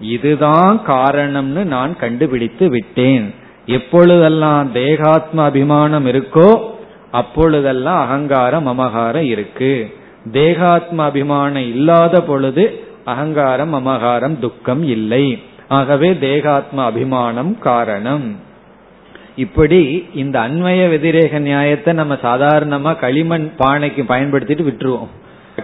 [0.00, 3.26] இதுதான் காரணம்னு நான் கண்டுபிடித்து விட்டேன்.
[3.66, 6.50] எப்பொழுதெல்லாம் தேகாத்ம அபிமானம் இருக்கோ
[7.10, 9.72] அப்பொழுதெல்லாம் அகங்காரம் அமகாரம் இருக்கு.
[10.32, 12.64] தேகாத்ம அபிமானம் இல்லாத பொழுது
[13.12, 15.24] அகங்காரம் அமகாரம் துக்கம் இல்லை.
[15.68, 18.26] ஆகவே தேகாத்ம அபிமானம் காரணம்.
[19.36, 19.80] இப்படி
[20.14, 25.12] இந்த அண்மைய வெதிரேக நியாயத்தை நம்ம சாதாரணமா களிமண் பானைக்கு பயன்படுத்திட்டு விட்டுருவோம்.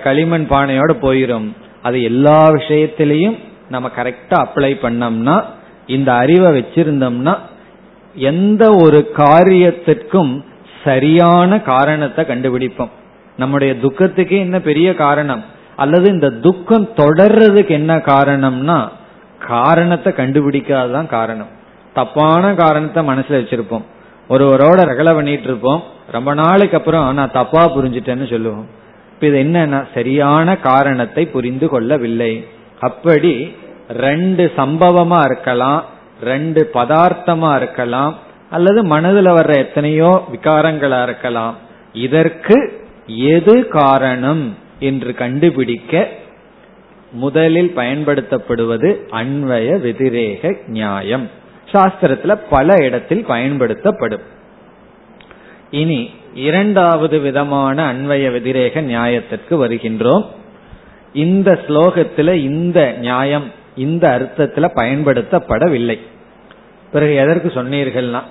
[0.02, 1.48] களிமண் பானையோட போயிரும்.
[1.82, 3.36] அது எல்லா விஷயத்திலையும்
[3.68, 5.36] நம்ம கரெக்டா அப்ளை பண்ணோம்னா
[5.86, 7.34] இந்த அறிவை வச்சிருந்தோம்னா
[8.30, 10.32] எந்த ஒரு காரியத்திற்கும்
[10.84, 12.94] சரியான காரணத்தை கண்டுபிடிப்போம்.
[13.36, 15.42] நம்முடைய துக்கத்துக்கே என்ன பெரிய காரணம்?
[15.76, 18.88] அல்லது இந்த துக்கம் தொடர்றதுக்கு என்ன காரணம்னா
[19.46, 21.52] காரணத்தை கண்டுபிடிக்காததான் காரணம்.
[21.94, 23.84] தப்பான காரணத்தை மனசுல வச்சிருப்போம்.
[24.28, 25.82] ஒருவரோட ரகலை பண்ணிட்டு இருப்போம்
[26.12, 28.66] ரொம்ப நாளைக்கு அப்புறம் நான் தப்பா புரிஞ்சுட்டேன்னு சொல்லுவோம்.
[29.12, 32.46] இப்ப இது என்னன்னா சரியான காரணத்தை புரிந்து கொள்ளவில்லை.
[32.80, 33.56] அப்படி
[33.88, 35.84] ரெண்டு சம்பவமா இருக்கலாம்
[36.22, 38.14] ரெண்டு பதார்த்தமா இருக்கலாம்
[38.50, 41.56] அல்லது மனதில் வர்ற எத்தனையோ விகாரங்களா இருக்கலாம்.
[41.92, 44.56] இதற்கு எது காரணம்?
[44.84, 46.08] என்று கண்டுபிடிக்க
[47.12, 51.26] முதலில் பயன்படுத்தப்படுவது அன்வய வெதிரேக நியாயம்.
[51.72, 54.24] சாஸ்திரத்துல பல இடத்தில் பயன்படுத்தப்படும்.
[55.70, 60.24] இனி இரண்டாவது விதமான அன்வய வெதிரேக நியாயத்திற்கு வருகின்றோம்.
[61.12, 65.98] இந்த ஸ்லோகத்துல இந்த நியாயம் இந்த அர்த்தத்துல பயன்படுத்தப்படவில்லை.
[66.92, 68.22] பிறகு எதற்கு சொன்னீர்கள்னா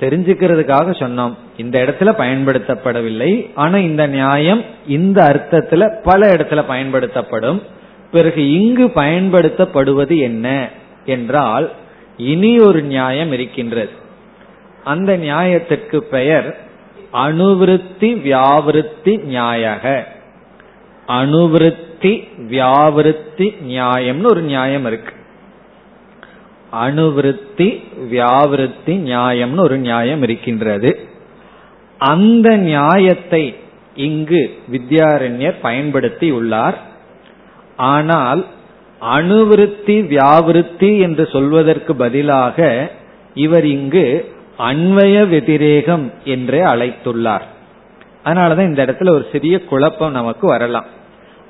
[0.00, 1.34] தெரிஞ்சுக்கிறதுக்காக சொன்னோம்.
[1.56, 3.50] இந்த இடத்துல பயன்படுத்தப்படவில்லை.
[3.54, 7.62] ஆனா இந்த நியாயம் இந்த அர்த்தத்துல பல இடத்துல பயன்படுத்தப்படும்.
[8.10, 10.68] பிறகு இங்கு பயன்படுத்தப்படுவது என்ன
[11.04, 11.72] என்றால்
[12.16, 13.90] இனி ஒரு நியாயம் இருக்கின்றது.
[14.84, 16.58] அந்த நியாயத்திற்கு பெயர்
[17.12, 20.04] அணுவிருத்தி வியாவிருத்தி நியாயக.
[21.08, 25.14] அணுவிருத்தி வியாவிருத்தி நியாயம்னு ஒரு நியாயம் இருக்கு.
[26.72, 31.00] அணுவிருத்தி வியாவிருத்தி நியாயம்னு ஒரு நியாயம் இருக்கின்றது.
[31.98, 33.54] அந்த நியாயத்தை
[33.94, 36.78] இங்கு வித்யாரண்யர் பயன்படுத்தி உள்ளார்.
[37.76, 38.46] ஆனால்
[39.00, 42.90] அணுவிருத்தி வியாவிருத்தி என்று சொல்வதற்கு பதிலாக
[43.34, 47.46] இவர் இங்கு அன்வய வெதிரேகம் என்றே அழைத்துள்ளார்.
[48.24, 50.84] அதனாலதான் இந்த இடத்துல ஒரு சிறிய குழப்பம் நமக்கு வரலாம்.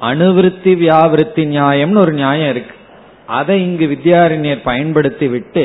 [0.00, 2.74] அணுவிருத்தி வியாவிருத்தி நியாயம்னு ஒரு நியாயம் இருக்கு.
[3.38, 5.64] அதை இங்கு வித்யாரண்யர் பயன்படுத்தி விட்டு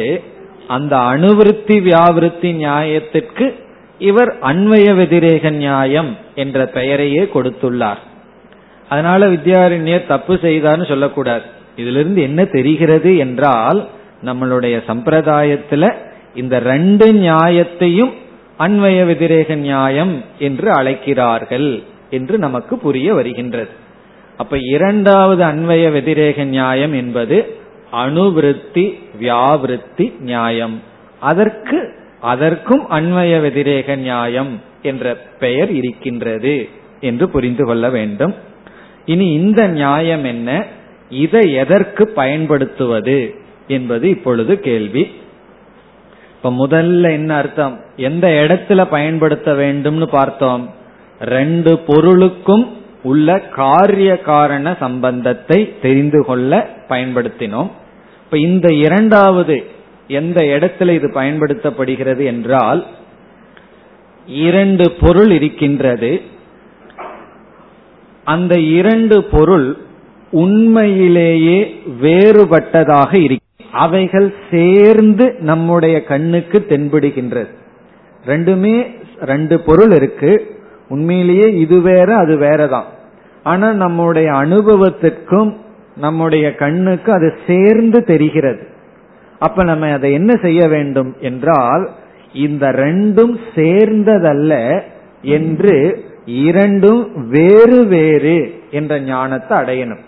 [0.67, 3.45] அந்த அணுவிருத்தி வியாவிருத்தி நியாயத்திற்கு
[3.99, 8.01] இவர் அன்வய வெதிரேக நியாயம் என்ற பெயரையே கொடுத்துள்ளார்.
[8.89, 11.45] அதனால வித்யாரண்யர் தப்பு செய்தார்னு சொல்லக்கூடாது.
[11.75, 13.79] இதிலிருந்து என்ன தெரிகிறது என்றால்
[14.25, 15.93] நம்மளுடைய சம்பிரதாயத்துல
[16.35, 18.13] இந்த ரெண்டு நியாயத்தையும்
[18.59, 21.69] அன்வய வெதிரேக நியாயம் என்று அழைக்கிறார்கள்
[22.09, 23.73] என்று நமக்கு புரிய வருகின்றது.
[24.37, 27.55] அப்ப இரண்டாவது அன்வய வெதிரேக நியாயம் என்பது
[27.91, 30.81] அணுவிருத்தி வியாவிருத்தி நியாயம்.
[31.19, 36.69] அதற்கு அதற்கும் அன்வய வெதிரேக நியாயம் என்ற பெயர் இருக்கின்றது
[36.99, 38.35] என்று புரிந்து கொள்ள வேண்டும்.
[39.05, 40.65] இனி இந்த நியாயம் என்ன?
[41.09, 43.35] இதை எதற்கு பயன்படுத்துவது
[43.67, 45.11] என்பது இப்பொழுது கேள்வி.
[46.29, 47.79] இப்ப முதல்ல என்ன அர்த்தம்?
[47.95, 50.69] எந்த இடத்துல பயன்படுத்த வேண்டும்னு பார்த்தோம்.
[51.19, 57.71] ரெண்டு பொருளுக்கும் உள்ள காரிய காரண சம்பந்தத்தை தெரிந்து கொள்ள பயன்படுத்தினோம்.
[58.23, 59.63] இப்ப இந்த இரண்டாவது
[60.07, 62.85] எந்த இடத்துல இது பயன்படுத்தப்படுகிறது என்றால்
[64.27, 66.21] இரண்டு பொருள் இருக்கின்றது.
[68.23, 69.77] அந்த இரண்டு பொருள்
[70.31, 71.59] உண்மையிலேயே
[72.01, 73.65] வேறுபட்டதாக இருக்கு.
[73.71, 77.53] அவைகள் சேர்ந்து நம்முடைய கண்ணுக்கு தென்படுகின்றது.
[78.25, 78.75] ரெண்டுமே
[79.21, 80.54] ரெண்டு பொருள் இருக்கு.
[80.89, 82.89] உண்மையிலேயே இது வேற அது வேறதான்.
[83.43, 85.55] ஆனா நம்முடைய அனுபவத்திற்கும்
[85.97, 88.67] நம்முடைய கண்ணுக்கு அது சேர்ந்து தெரிகிறது.
[89.39, 91.89] அப்ப நம்ம அதை என்ன செய்ய வேண்டும் என்றால்
[92.33, 94.81] இந்த ரெண்டும் சேர்ந்ததல்ல
[95.21, 100.03] என்று இரண்டும் வேறு வேறு என்ற ஞானத்தை அடையணும்.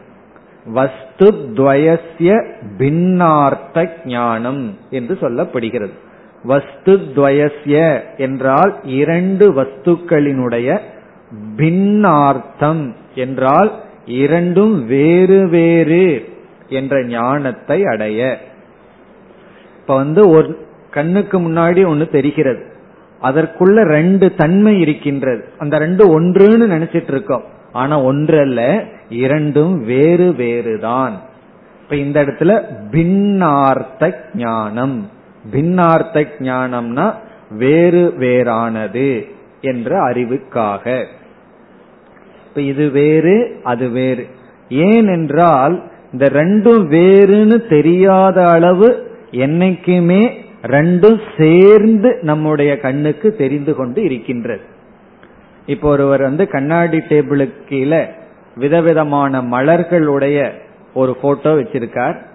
[0.65, 5.95] வஸ்து துவயசிய பின்னார்த்த ஞானம் என்று சொல்லப்படுகிறது.
[6.43, 10.79] வஸ்து துவயசிய என்றால் இரண்டு வஸ்துக்களினுடைய
[11.55, 13.71] பின்னார்த்தம் என்றால்
[14.05, 16.29] இரண்டும் வேறு வேறு
[16.69, 18.37] என்ற ஞானத்தை அடைய.
[19.81, 22.65] இப்ப வந்து ஒரு கண்ணுக்கு முன்னாடி ஒன்னு தெரிகிறது.
[23.21, 25.45] அதற்குள்ள ரெண்டு தன்மை இருக்கின்றது.
[25.57, 27.43] அந்த ரெண்டு ஒன்றுன்னு நினைச்சிட்டு இருக்கோம்.
[27.71, 31.21] ஆனா ஒன்று அல்ல இரண்டும் வேறு வேறுதான்.
[31.81, 35.09] இப்ப இந்த இடத்துல பின்னார்த்த ஞானம்.
[35.51, 37.13] பின்னார்த்த ஞானம்னா
[37.51, 39.27] வேறு வேறானது
[39.61, 41.05] என்ற அறிவுக்காக.
[42.47, 44.27] இப்ப இது வேறு அது வேறு.
[44.69, 50.31] ஏனென்றால் இந்த ரெண்டும் வேறுன்னு தெரியாத அளவு என்னைக்குமே
[50.63, 54.61] ரெண்டும் சேர்ந்து நம்முடைய கண்ணுக்கு தெரிந்து கொண்டு இருக்கின்றது.
[55.65, 58.05] இப்போ ஒருவர் வந்து கண்ணாடி டேபிளுக்கு கீழே
[58.55, 60.51] விதவிதமான மலர்களுடைய
[60.93, 62.26] ஒரு போட்டோ வச்சிருக்கார்.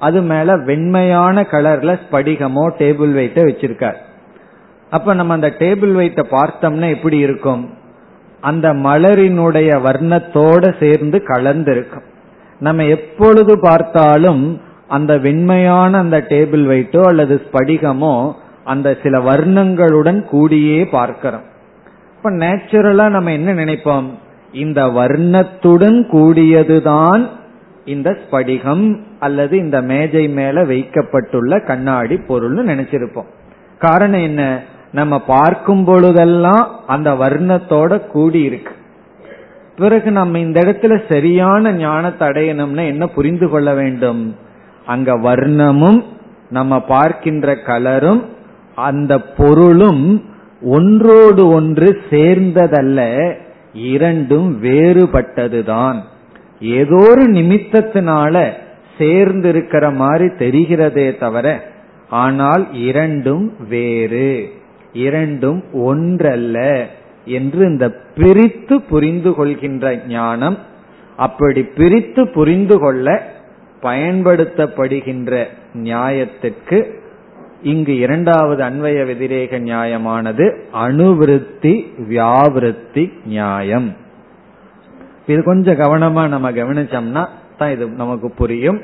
[0.00, 3.98] அது மேல வெண்மையான கலர்ல ஸ்படிகமோ டேபிள் வெயிட்ட வச்சிருக்கார்.
[4.90, 7.64] அப்ப நம்ம அந்த டேபிள் வெயிட்ட பார்த்தோம்னா எப்படி இருக்கும்?
[8.40, 12.06] அந்த மலரினுடைய வர்ணத்தோட சேர்ந்து கலந்து இருக்கும்
[12.60, 14.44] நம்ம எப்பொழுது பார்த்தாலும்
[14.88, 18.14] அந்த வெண்மையான அந்த டேபிள் வெயிட்டோ அல்லது ஸ்படிகமோ
[18.64, 21.46] அந்த சில வர்ணங்களுடன் கூடியே பார்க்கிறோம்.
[22.16, 24.08] இப்ப நேச்சுரலா நம்ம என்ன நினைப்போம்?
[24.52, 27.22] இந்த வர்ணத்துடன் கூடியதுதான்
[27.84, 28.84] இந்த ஸ்படிகம்
[29.20, 33.30] அல்லது இந்த மேஜை மேல வைக்கப்பட்டுள்ள கண்ணாடி பொருள்னு நினைச்சிருப்போம்.
[33.78, 34.62] காரணம் என்ன?
[34.92, 38.72] நம்ம பார்க்கும் பொழுதெல்லாம் அந்த வர்ணத்தோட கூடி இருக்கு
[39.76, 44.36] பிறகு நம்ம இந்த இடத்துல சரியான ஞானத்தை அடையணும்னா என்ன புரிந்து கொள்ள வேண்டும்?
[44.86, 46.04] அங்க வர்ணமும்
[46.50, 48.22] நம்ம பார்க்கின்ற கலரும்
[48.74, 50.24] அந்த பொருளும்
[50.62, 53.00] ஒன்றோடு ஒன்று சேர்ந்ததல்ல
[53.72, 55.98] இரண்டும் வேறுபட்டதுதான்.
[56.60, 58.34] ஏதோ ஒரு நிமித்தத்தினால
[59.00, 61.46] சேர்ந்திருக்கிற மாதிரி தெரிகிறதே தவிர
[62.22, 64.30] ஆனால் இரண்டும் வேறு.
[65.06, 66.58] இரண்டும் ஒன்றல்ல
[67.24, 67.86] என்று இந்த
[68.16, 70.56] பிரித்து புரிந்து கொள்கின்ற ஞானம்
[71.16, 73.06] அப்படி பிரித்து புரிந்து கொள்ள
[73.82, 75.32] பயன்படுத்தப்படுகின்ற
[75.74, 76.78] நியாயத்திற்கு
[77.62, 80.46] இங்கு இரண்டாவது அன்வய வெதிரேக நியாயமானது
[80.84, 81.74] அணுவிருத்தி
[82.10, 83.88] வியாவிருத்தி நியாயம்.
[85.26, 87.24] இது கொஞ்சம் கவனமா நம்ம கவனிச்சோம்னா
[87.60, 88.80] தான் இது நமக்கு புரியும்.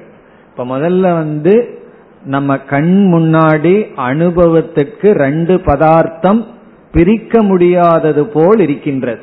[0.50, 1.78] இப்ப முதல்ல வந்து
[2.24, 6.46] நம்ம கண் முன்னாடி அனுபவத்துக்கு ரெண்டு பதார்த்தம்
[6.92, 9.20] பிரிக்க முடியாதது போல் இருக்கின்றது.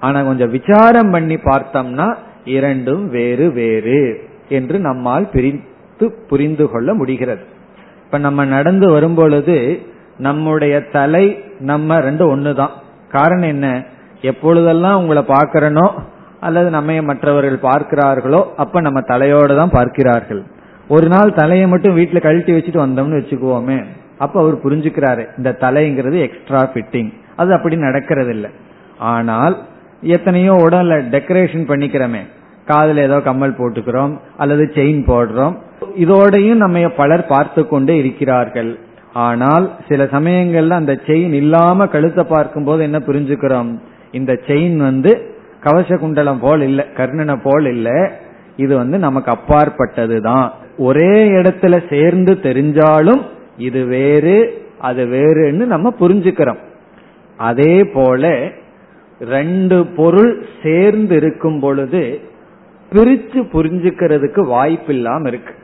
[0.00, 4.00] ஆனா கொஞ்சம் விசாரம் பண்ணி பார்த்தோம்னா இரண்டும் வேறு வேறு
[4.48, 7.44] என்று நம்மால் பிரித்து புரிந்து கொள்ள முடிகிறது.
[8.04, 9.80] இப்ப நம்ம நடந்து வரும் பொழுது
[10.18, 12.74] நம்முடைய தலை நம்ம ரெண்டு ஒண்ணுதான்.
[13.10, 13.68] காரணம் என்ன?
[14.20, 15.86] எப்பொழுதெல்லாம் உங்களை பாக்கிறனோ
[16.46, 20.42] அல்லது நம்மை மற்றவர்கள் பார்க்கிறார்களோ அப்ப நம்ம தலையோட தான் பார்க்கிறார்கள்.
[20.94, 23.78] ஒரு நாள் தலையை மட்டும் வீட்டுல கழட்டி வச்சுட்டு வந்தோம்னு வச்சுக்குவோமே
[24.24, 28.50] அப்ப அவர் புரிஞ்சுக்கிறாரு இந்த தலைங்கிறது எக்ஸ்ட்ரா ஃபிட்டிங் அது அப்படி நடக்கிறது இல்லை
[29.12, 29.54] ஆனால்
[30.16, 32.22] எத்தனையோ உடல்ல டெக்கரேஷன் பண்ணிக்கிறோமே
[32.70, 35.54] காதில் ஏதோ கம்மல் போட்டுக்கிறோம் அல்லது செயின் போடுறோம்
[36.04, 38.70] இதோடையும் நம்ம பலர் பார்த்து கொண்டே இருக்கிறார்கள்.
[39.24, 43.70] ஆனால் சில சமயங்கள்ல அந்த செயின் இல்லாம கழுத்தை பார்க்கும் போது என்ன புரிஞ்சுக்கிறோம்?
[44.18, 45.12] இந்த செயின் வந்து
[45.64, 47.88] கவச குண்டலம் போல் இல்ல கர்ணனை போல் இல்ல
[48.64, 50.46] இது வந்து நமக்கு அப்பாற்பட்டது தான்
[50.88, 53.22] ஒரே இடத்துல சேர்ந்து தெரிஞ்சாலும்
[53.68, 54.36] இது வேறு
[54.88, 56.60] அது வேறுன்னு நம்ம புரிஞ்சுக்கிறோம்.
[57.38, 58.32] அதே போல
[59.34, 62.02] ரெண்டு பொருள் சேர்ந்து இருக்கும் பொழுது
[62.92, 65.54] பிரிச்சு புரிஞ்சுக்கிறதுக்கு வாய்ப்பு இல்லாம இருக்கு.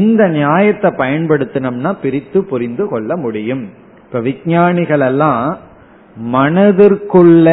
[0.00, 3.64] இந்த நியாயத்தை பயன்படுத்தினோம்னா பிரித்து புரிந்து கொள்ள முடியும்.
[4.04, 5.42] இப்ப விஞ்ஞானிகள் எல்லாம்
[6.16, 7.48] மனதிற்குள்ள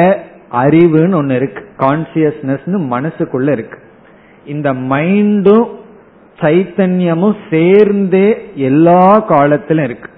[0.53, 1.65] அறிவுன்னு ஒன்னு இருக்கு.
[1.77, 3.79] கான்சியஸ்னஸ் மனசுக்குள்ள இருக்கு.
[4.45, 5.67] இந்த மைண்டும்
[6.39, 10.09] சைத்தன்யமும் சேர்ந்தே எல்லா காலத்திலும் இருக்கு.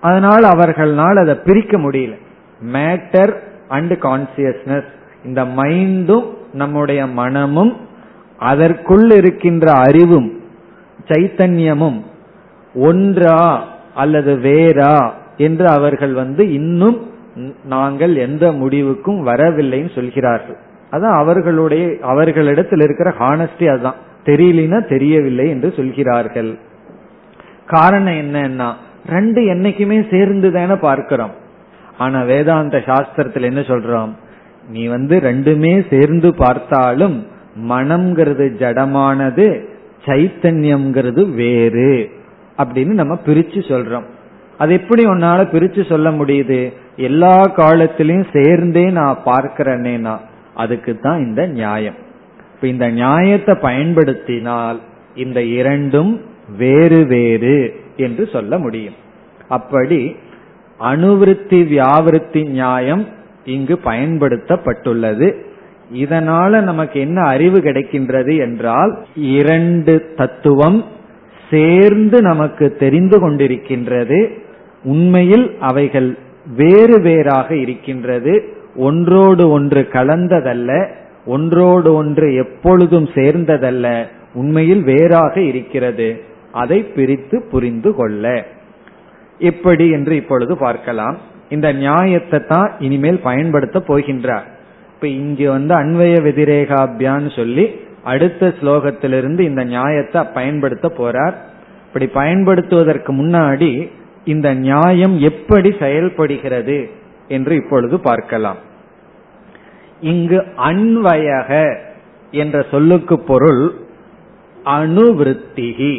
[0.00, 2.16] அதனால் அவர்களால் அதை பிரிக்க முடியல.
[2.72, 3.36] மேட்டர்
[3.68, 4.86] அண்ட் கான்சியஸ்னஸ்
[5.24, 7.76] இந்த மைண்டும் நம்முடைய மனமும்
[8.38, 10.40] அதற்குள் இருக்கின்ற அறிவும்
[11.08, 12.02] சைத்தன்யமும்
[12.74, 13.64] ஒன்றா
[13.94, 17.10] அல்லது வேறா என்று அவர்கள் வந்து இன்னும்
[17.64, 20.56] நாங்கள் எந்த முடிவுக்கும் வரவில்லைன்னு சொல்கிறார்கள்.
[20.92, 24.04] அதான் அவர்களுடைய அவர்களிடத்தில் இருக்கிற ஹானஸ்டி அதுதான்.
[24.24, 26.58] தெரியலனா தெரியவில்லை என்று சொல்கிறார்கள்.
[27.66, 28.72] காரணம் என்னன்னா
[29.08, 31.30] ரெண்டு என்னைக்குமே சேர்ந்து தானே பார்க்கிறோம்.
[31.98, 34.10] ஆனா வேதாந்த சாஸ்திரத்தில் என்ன சொல்றோம்?
[34.70, 37.26] நீ வந்து ரெண்டுமே சேர்ந்து பார்த்தாலும்
[37.68, 39.64] மனம்ங்கிறது ஜடமானது
[40.04, 42.10] சைத்தன்யம்ங்கிறது வேறு
[42.58, 44.06] அப்படின்னு நம்ம பிரிச்சு சொல்றோம்.
[44.58, 46.72] அது எப்படி உன்னால பிரிச்சு சொல்ல முடியுது?
[46.96, 50.16] எல்லா காலத்திலையும் சேர்ந்தே நான் பார்க்கிறேன்னா
[50.54, 51.94] அதுக்கு தான் இந்த நியாயம்.
[52.54, 54.80] இப்ப இந்த நியாயத்தை பயன்படுத்தினால்
[55.14, 56.20] இந்த இரண்டும்
[56.58, 58.94] வேறு வேறு என்று சொல்ல முடியும்.
[59.48, 60.16] அப்படி
[60.80, 63.06] அணுவிருத்தி வியாவிருத்தி நியாயம்
[63.44, 65.28] இங்கு பயன்படுத்தப்பட்டுள்ளது.
[65.94, 70.84] இதனால நமக்கு என்ன அறிவு கிடைக்கின்றது என்றால் இரண்டு தத்துவம்
[71.50, 74.38] சேர்ந்து நமக்கு தெரிந்து கொண்டிருக்கின்றது.
[74.86, 76.10] உண்மையில் அவைகள்
[76.56, 78.34] வேறு வேறாக இருக்கின்றது.
[78.76, 80.70] ஒன்றோடு ஒன்று கலந்ததல்ல.
[81.26, 83.86] ஒன்றோடு ஒன்று எப்பொழுதும் சேர்ந்ததல்ல.
[84.34, 86.08] உண்மையில் வேறாக இருக்கிறது.
[86.52, 88.46] அதை பிரித்து புரிந்து கொள்ள.
[89.38, 91.16] எப்படி என்று இப்பொழுது பார்க்கலாம்.
[91.48, 94.46] இந்த நியாயத்தை தான் இனிமேல் பயன்படுத்த போகின்றார்.
[94.94, 97.64] இப்ப இங்க வந்து அன்வய வெதிரேகாபியான்னு சொல்லி
[98.04, 101.34] அடுத்த ஸ்லோகத்திலிருந்து இந்த நியாயத்தை பயன்படுத்த போறார்.
[101.86, 103.70] இப்படி பயன்படுத்துவதற்கு முன்னாடி
[104.26, 106.90] இந்த நியாயம் எப்படி செயல்படுகிறது
[107.28, 108.56] என்று இப்பொழுது பார்க்கலாம்.
[110.00, 111.78] இங்கு அன்வயக
[112.30, 113.62] என்ற சொல்லுக்கு பொருள்
[114.64, 115.94] அணுவிருத்திகி.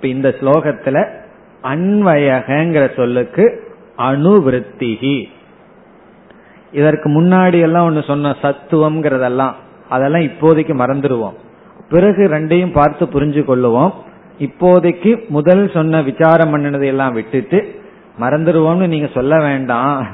[0.00, 1.08] இந்த ஸ்லோகத்துல
[1.62, 5.16] அன்வயகங்கிற சொல்லுக்கு அணுவிருத்திகி.
[6.72, 9.54] இதற்கு முன்னாடி எல்லாம் ஒன்று சொன்ன சத்துவம்ங்கிறதெல்லாம்
[9.88, 11.36] அதெல்லாம் இப்போதைக்கு மறந்துடுவோம்.
[11.90, 13.92] பிறகு ரெண்டையும் பார்த்து புரிஞ்சு கொள்ளுவோம்
[14.38, 17.80] இப்போதைக்கு முதல் சொன்ன விசாரம் பண்ணினதை எல்லாம் விட்டுட்டு
[18.20, 20.06] மறந்துடுவோம்னு நீங்க சொல்ல வேண்டாம்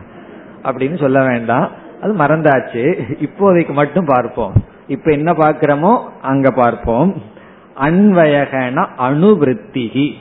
[0.63, 1.71] அப்படின்னு சொல்ல வேண்டாம்.
[2.03, 3.03] அது மறந்தாச்சு.
[3.23, 4.53] இப்போதைக்கு மட்டும் பார்ப்போம்.
[4.87, 7.23] இப்ப என்ன பார்க்கிறோமோ அங்க பார்ப்போம்.
[7.81, 10.13] அன்வயகன அணுவிருத்திகி.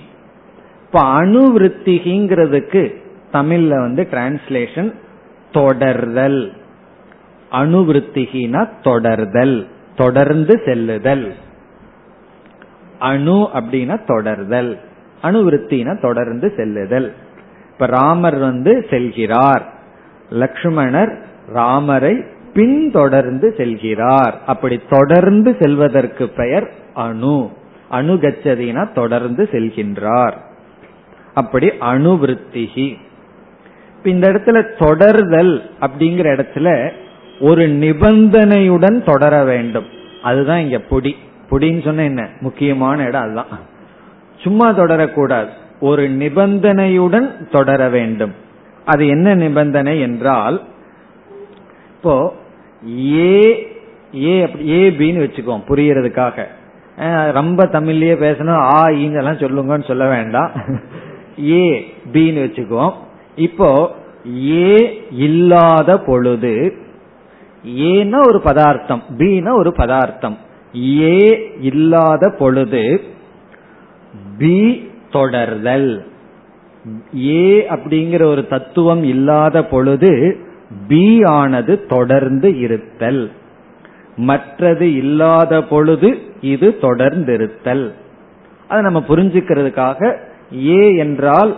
[0.85, 2.95] இப்ப அணுவிருத்திகிங்கிறதுக்கு
[3.33, 4.93] தமிழ்ல வந்து டிரான்ஸ்லேஷன்
[5.53, 6.51] தொடர்தல்.
[7.51, 11.33] அணுவிருத்திகினா தொடர்தல் தொடர்ந்து செல்லுதல்.
[12.99, 14.77] அணு அப்படின்னா தொடர்தல்
[15.23, 17.13] அணுவிருத்தினா தொடர்ந்து செல்லுதல்.
[17.71, 19.61] இப்ப ராமர் வந்து செல்கிறார்.
[20.31, 22.23] லக்ஷ்மணர் ராமரை
[22.53, 24.33] பின்தொடர்ந்து செல்கிறார்.
[24.45, 27.51] அப்படி தொடர்ந்து செல்வதற்கு பெயர் அணு.
[27.91, 30.33] அணுகச்சதினா தொடர்ந்து செல்கின்றார்.
[31.33, 32.95] அப்படி அணுவிருத்திகி.
[34.03, 36.91] இந்த இடத்துல தொடர்தல் அப்படிங்கிற இடத்துல
[37.39, 39.85] ஒரு நிபந்தனையுடன் தொடர வேண்டும்.
[40.23, 41.15] அதுதான் இங்க பொடி.
[41.51, 42.29] பொடின்னு சொன்ன என்ன?
[42.39, 43.59] முக்கியமான இடம் அதுதான்.
[44.37, 45.49] சும்மா தொடரக்கூடாது.
[45.79, 48.33] ஒரு நிபந்தனையுடன் தொடர வேண்டும்.
[48.85, 50.61] அது என்ன நிபந்தனை என்றால்
[51.95, 52.15] இப்போ
[53.15, 53.67] ஏ
[54.15, 54.35] ஏ
[54.67, 56.37] ஏ வச்சுக்கோம் புரியறதுக்காக.
[57.31, 60.51] ரொம்ப தமிழ்லயே பேசணும் ஆ ஈங்கெல்லாம் சொல்லுங்கன்னு சொல்ல வேண்டாம்.
[61.49, 62.93] ஏ பின்னு வச்சுக்குவோம்.
[63.35, 63.95] இப்போ
[64.49, 66.53] ஏ இல்லாத பொழுது
[67.65, 70.37] ஏன்னா ஒரு பதார்த்தம் பீனா ஒரு பதார்த்தம்.
[70.75, 73.01] ஏ இல்லாத பொழுது
[74.37, 76.01] பி தொடர்தல்.
[77.15, 80.37] ஏ அப்படிங்கிற ஒரு தத்துவம் இல்லாத பொழுது
[80.87, 83.31] பி ஆனது தொடர்ந்து இருத்தல்.
[84.15, 87.91] மற்றது இல்லாத பொழுது இது தொடர்ந்திருத்தல்.
[88.67, 90.15] அதை நம்ம புரிஞ்சுக்கிறதுக்காக
[90.65, 91.57] ஏ என்றால்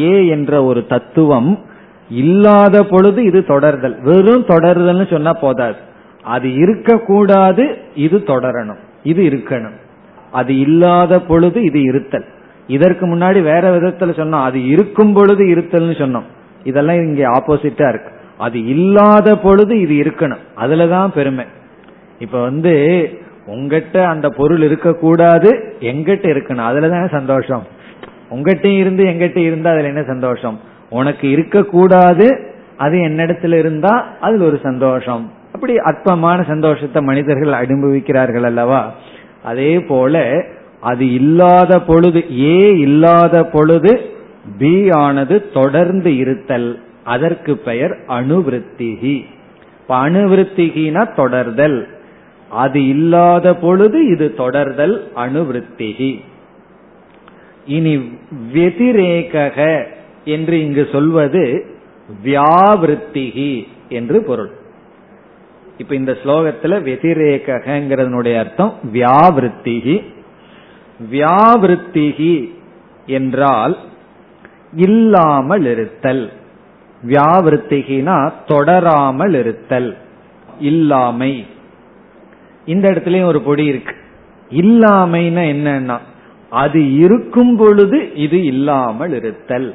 [0.00, 1.64] ஏ என்ற ஒரு தத்துவம்
[2.10, 4.02] இல்லாத பொழுது இது தொடர்தல்.
[4.02, 5.90] வெறும் தொடர்தல்னு சொன்னா போதாது.
[6.24, 8.78] அது இருக்கக்கூடாது இது தொடரணும்.
[9.02, 9.76] இது இருக்கணும்.
[10.32, 12.24] அது இல்லாத பொழுது இது இருத்தல்.
[12.66, 16.22] இதற்கு முன்னாடி வேற விதத்துல சொன்னோம் அது இருக்கும் பொழுது இருத்தல்னு சொன்னோம்.
[16.64, 18.10] இதெல்லாம் இங்க ஆப்போசிட்டா இருக்கு.
[18.38, 20.38] அது இல்லாத பொழுது இது இருக்கணும்.
[20.56, 21.44] அதுலதான் பெருமை.
[22.18, 23.08] இப்ப வந்து
[23.46, 26.66] உங்ககிட்ட அந்த பொருள் இருக்கக்கூடாது எங்கிட்ட இருக்கணும்.
[26.70, 27.66] அதுலதான் சந்தோஷம்.
[28.30, 30.60] உங்ககிட்டயும் இருந்து எங்கிட்ட இருந்தா அதுல என்ன சந்தோஷம்?
[30.90, 32.46] உனக்கு இருக்கக்கூடாது
[32.76, 35.30] அது என்னிடத்துல இருந்தா அதுல ஒரு சந்தோஷம்.
[35.62, 38.92] அப்ப அப்படி அற்பமான சந்தோஷத்தை மனிதர்கள் அனுபவிக்கிறார்கள் அல்லவா?
[39.42, 40.44] அதே போல
[40.80, 44.10] அது இல்லாத பொழுது ஏ இல்லாத பொழுது
[44.58, 46.78] பி ஆனது தொடர்ந்து இருத்தல்.
[47.04, 49.24] அதற்கு பெயர் அணுவிருத்திகி.
[49.80, 51.86] இப்ப அணுவிருத்திகினா தொடர்தல்.
[52.50, 56.20] அது இல்லாத பொழுது இது தொடர்தல் அணுவிருத்திகி.
[57.66, 57.94] இனி
[58.54, 59.84] வெதிரேக
[60.24, 61.64] என்று இங்கு சொல்வது
[62.24, 64.60] வியாவிருத்திகி என்று பொருள்.
[65.82, 69.96] இப்ப இந்த ஸ்லோகத்துல வெதிரேகங்கிறதனுடைய அர்த்தம் வியாவிருத்திகி.
[71.12, 72.34] வியாவிருத்திகி
[73.18, 73.74] என்றால்
[74.86, 76.24] இல்லாமல் இருத்தல்
[77.02, 78.16] வியாவிருத்திகினா
[78.48, 79.90] தொடராமல் இருத்தல்
[80.60, 81.32] இல்லாமை.
[82.66, 83.94] இந்த இடத்துலயும் ஒரு பொடி இருக்கு.
[84.50, 85.98] இல்லாமைன்னா என்னன்னா
[86.62, 89.68] அது இருக்கும் பொழுது இது இல்லாமல் இருத்தல்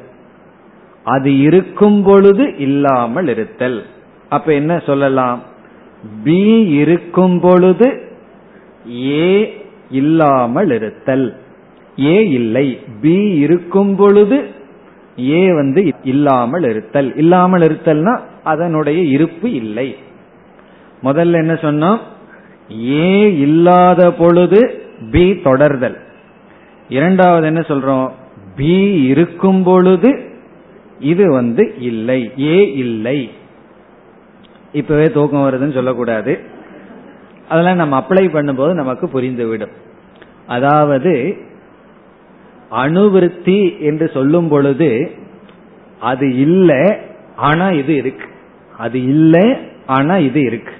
[1.06, 3.78] அது இருக்கும் பொழுது இல்லாமல் இருத்தல்
[4.28, 5.38] அப்ப என்ன சொல்லலாம்?
[6.24, 8.02] பி இருக்கும் பொழுது
[8.90, 9.56] ஏ
[9.90, 11.36] இல்லாமல் இருத்தல்.
[12.00, 12.78] ஏ இல்லை.
[13.00, 14.48] பி இருக்கும் பொழுது
[15.18, 17.16] ஏ வந்து இல்லாமல் இருத்தல்.
[17.16, 19.96] இல்லாமல் இருத்தல்னா அதனுடைய இருப்பு இல்லை.
[21.02, 21.98] முதல்ல என்ன சொன்னோம்?
[22.90, 25.96] ஏ இல்லாத பொழுது பி தொடர்தல்.
[26.88, 28.10] இரண்டாவது என்ன சொல்றோம்?
[28.56, 30.30] பி இருக்கும் பொழுது
[31.00, 32.30] இது வந்து இல்லை.
[32.38, 33.30] ஏ இல்லை.
[34.72, 36.40] இப்பவே தூக்கம் வருதுன்னு சொல்லக்கூடாது.
[37.48, 39.74] அதெல்லாம் நம்ம அப்ளை பண்ணும்போது நமக்கு புரிந்துவிடும்.
[40.46, 41.36] அதாவது
[42.70, 45.12] அணுவிருத்தி என்று சொல்லும் பொழுது
[46.00, 46.96] அது இல்லை
[47.36, 48.26] ஆனா இது இருக்கு.
[48.78, 49.56] அது இல்லை
[49.86, 50.72] ஆனா இது இருக்கு.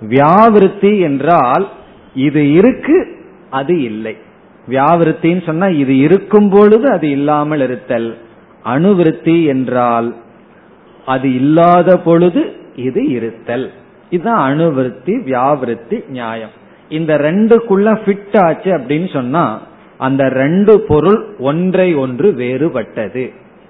[0.00, 1.68] வியாவிருத்தி என்றால்
[2.14, 3.16] இது இருக்கு
[3.50, 4.16] அது இல்லை.
[4.68, 8.16] வியாவிருத்தின்னு சொன்னா இது இருக்கும் பொழுது அது இல்லாமல் இருத்தல்.
[8.64, 10.14] அணுவிருத்தி என்றால்
[11.06, 12.56] அது இல்லாத பொழுது
[12.86, 13.66] இது இருத்தல்.
[14.10, 16.54] இதுதான் அணுவிருத்தி வியாவிருத்தி நியாயம்.
[16.88, 19.44] இந்த ரெண்டுக்குள்ள ஃபிட் ஆச்சு அப்படின்னு சொன்னா
[20.06, 23.24] அந்த ரெண்டு பொருள் ஒன்றை ஒன்று வேறுபட்டது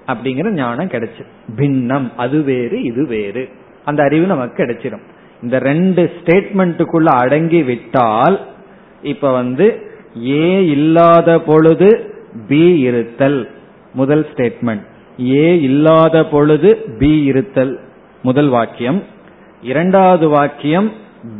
[0.07, 1.23] அப்படிங்கிற ஞானம் கிடைச்சு.
[1.57, 3.43] பின்னம் அது வேறு இது வேறு.
[3.85, 5.05] அந்த அறிவு நமக்கு கிடைச்சிடும்
[5.43, 8.37] இந்த ரெண்டு ஸ்டேட்மெண்ட்டுக்குள்ள அடங்கி விட்டால்
[9.03, 9.67] இப்ப வந்து
[10.27, 11.89] ஏ இல்லாத பொழுது
[12.47, 13.39] பி இருத்தல்.
[13.93, 14.85] முதல் ஸ்டேட்மெண்ட்
[15.35, 17.73] ஏ இல்லாத பொழுது பி இருத்தல்.
[18.23, 19.03] முதல் வாக்கியம்.
[19.61, 20.93] இரண்டாவது வாக்கியம்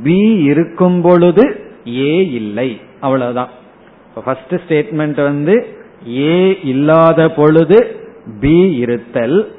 [0.04, 2.82] பி இருக்கும் பொழுது ஏ இல்லை.
[3.00, 3.50] அவ்வளவுதான்.
[4.26, 5.78] ஃபர்ஸ்ட் ஸ்டேட்மெண்ட் வந்து
[6.08, 7.96] ஏ இல்லாத பொழுது
[8.40, 9.52] பி இருத்தல்.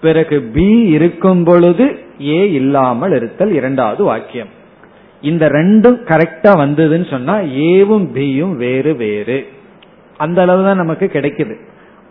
[0.00, 4.48] பிறகு பி இருக்கும் பொழுது ஏ இல்லாமல் இருத்தல் இரண்டாவது வாக்கியம்.
[5.20, 9.46] இந்த ரெண்டும் கரெக்டா வந்ததுன்னு சொன்னா ஏவும் பியும் வேறு வேறு.
[10.16, 11.56] அந்த அளவு தான் நமக்கு கிடைக்குது.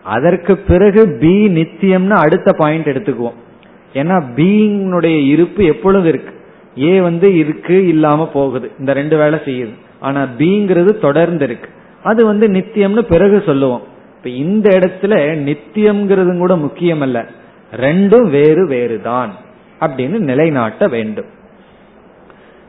[0.03, 3.45] அதற்கு பிறகு பி நித்தியம்னு அடுத்த பாயிண்ட் எடுத்துக்குவோம்.
[3.93, 6.35] ஏன்னா பீயிங்னுடைய இருப்பு எப்பொழுது இருக்கு?
[6.79, 8.71] ஏ வந்து இருக்கு இல்லாம போகுது.
[8.79, 9.73] இந்த ரெண்டு வேலை செய்யுது.
[9.99, 11.69] ஆனா பீங்கிறது தொடர்ந்து இருக்கு.
[12.03, 13.81] அது வந்து நித்தியம்னு பிறகு சொல்லுவோம்.
[14.17, 17.25] இப்ப இந்த இடத்துல நித்தியம்ங்கிறது கூட முக்கியம் அல்ல
[17.75, 19.33] ரெண்டும் வேறு வேறு தான்
[19.79, 21.25] அப்படின்னு நிலைநாட்ட வேண்டும்.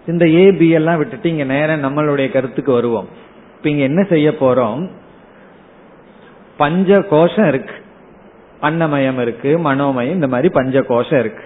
[0.06, 3.08] இந்த ஏ பி எல்லாம் விட்டுட்டு இங்க நேரம் நம்மளுடைய கருத்துக்கு வருவோம்.
[3.56, 4.88] இப்ப இங்க என்ன செய்ய போறோம்?
[6.56, 7.74] பஞ்ச கோஷம் இருக்கு.
[8.62, 11.42] அன்னமயம் இருக்கு மனோமயம் இந்த மாதிரி பஞ்ச கோஷம் இருக்கு.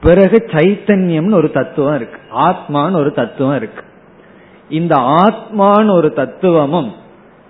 [0.00, 2.20] பிறகு சைத்தன்யம்னு ஒரு தத்துவம் இருக்கு.
[2.36, 3.84] ஆத்மான்னு ஒரு தத்துவம் இருக்கு.
[4.68, 6.92] இந்த ஆத்மான்னு ஒரு தத்துவமும்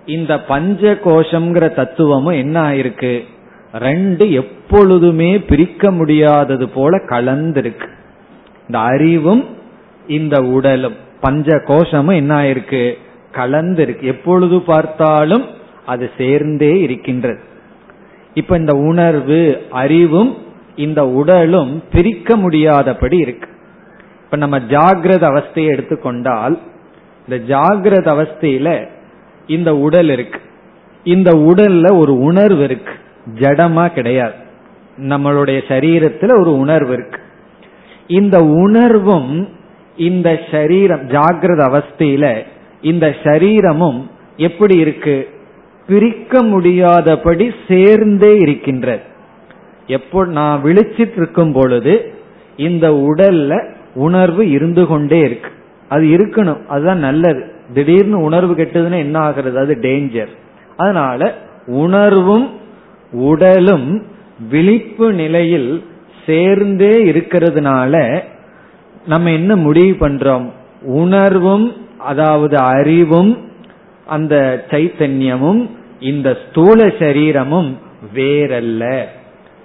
[0.05, 3.21] இந்த பஞ்ச கோஷம்ங்கிற தத்துவமும் என்ன ஆயிருக்கு?
[3.73, 7.87] ரெண்டு எப்பொழுதுமே பிரிக்க முடியாதது போல கலந்திருக்கு.
[8.61, 9.45] இந்த அறிவும்
[10.07, 12.93] இந்த உடலும் பஞ்ச கோஷமும் என்ன ஆயிருக்கு?
[13.33, 14.01] கலந்திருக்கு.
[14.01, 15.45] எப்பொழுது பார்த்தாலும்
[15.85, 17.39] அது சேர்ந்தே இருக்கின்றது.
[18.35, 20.37] இப்ப இந்த உணர்வு அறிவும்
[20.75, 23.49] இந்த உடலும் பிரிக்க முடியாதபடி இருக்கு.
[24.23, 26.59] இப்ப நம்ம ஜாகிரத அவஸ்தையை எடுத்துக்கொண்டால்
[27.27, 28.87] இந்த ஜாகிரத அவஸ்தையில
[29.47, 30.39] இந்த உடல் இருக்கு.
[31.03, 32.93] இந்த உடல்ல ஒரு உணர்வு இருக்கு.
[33.35, 34.33] ஜடமா கிடையாது.
[34.97, 37.19] நம்மளுடைய சரீரத்துல ஒரு உணர்வு இருக்கு.
[38.07, 39.49] இந்த உணர்வும்
[39.97, 42.45] இந்த சரீரம் ஜாகிரத அவஸ்தையில
[42.81, 45.29] இந்த சரீரமும் எப்படி இருக்கு?
[45.87, 49.01] பிரிக்க முடியாதபடி சேர்ந்தே இருக்கின்றது
[49.87, 52.13] எப்போ நான் விழிச்சிட்டு இருக்கும் பொழுது
[52.57, 55.49] இந்த உடல்ல உணர்வு இருந்து கொண்டே இருக்கு.
[55.89, 57.51] அது இருக்கணும் அதுதான் நல்லது.
[57.73, 59.59] திடீர்னு உணர்வு கெட்டதுன்னா என்ன ஆகிறது?
[59.59, 60.27] அது டேஞ்சர்
[60.77, 61.33] அதனால
[61.65, 62.53] உணர்வும்
[63.11, 64.03] உடலும்
[64.49, 65.83] விழிப்பு நிலையில்
[66.25, 68.23] சேர்ந்தே இருக்கிறதுனால
[69.07, 70.49] நம்ம என்ன முடிவு பண்றோம்?
[70.81, 73.44] உணர்வும் அதாவது அறிவும்
[74.05, 77.77] அந்த சைத்தன்யமும் இந்த ஸ்தூல சரீரமும்
[78.15, 79.03] வேறல்ல.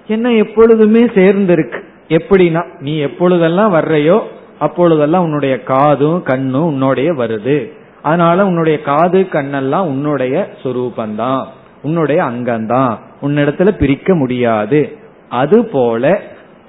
[0.06, 1.82] என்ன எப்பொழுதுமே சேர்ந்திருக்கு.
[2.08, 4.20] எப்படின்னா நீ எப்பொழுதெல்லாம் வர்றையோ
[4.58, 7.72] அப்பொழுதெல்லாம் உன்னுடைய காதும் கண்ணும் உன்னுடைய வருது.
[8.02, 11.44] அதனால உன்னுடைய காது கண்ணெல்லாம் உன்னுடைய சொரூபந்தான்.
[11.82, 14.96] உன்னுடைய அங்கம்தான் உன்னிடத்துல பிரிக்க முடியாது.
[15.28, 16.20] அதுபோல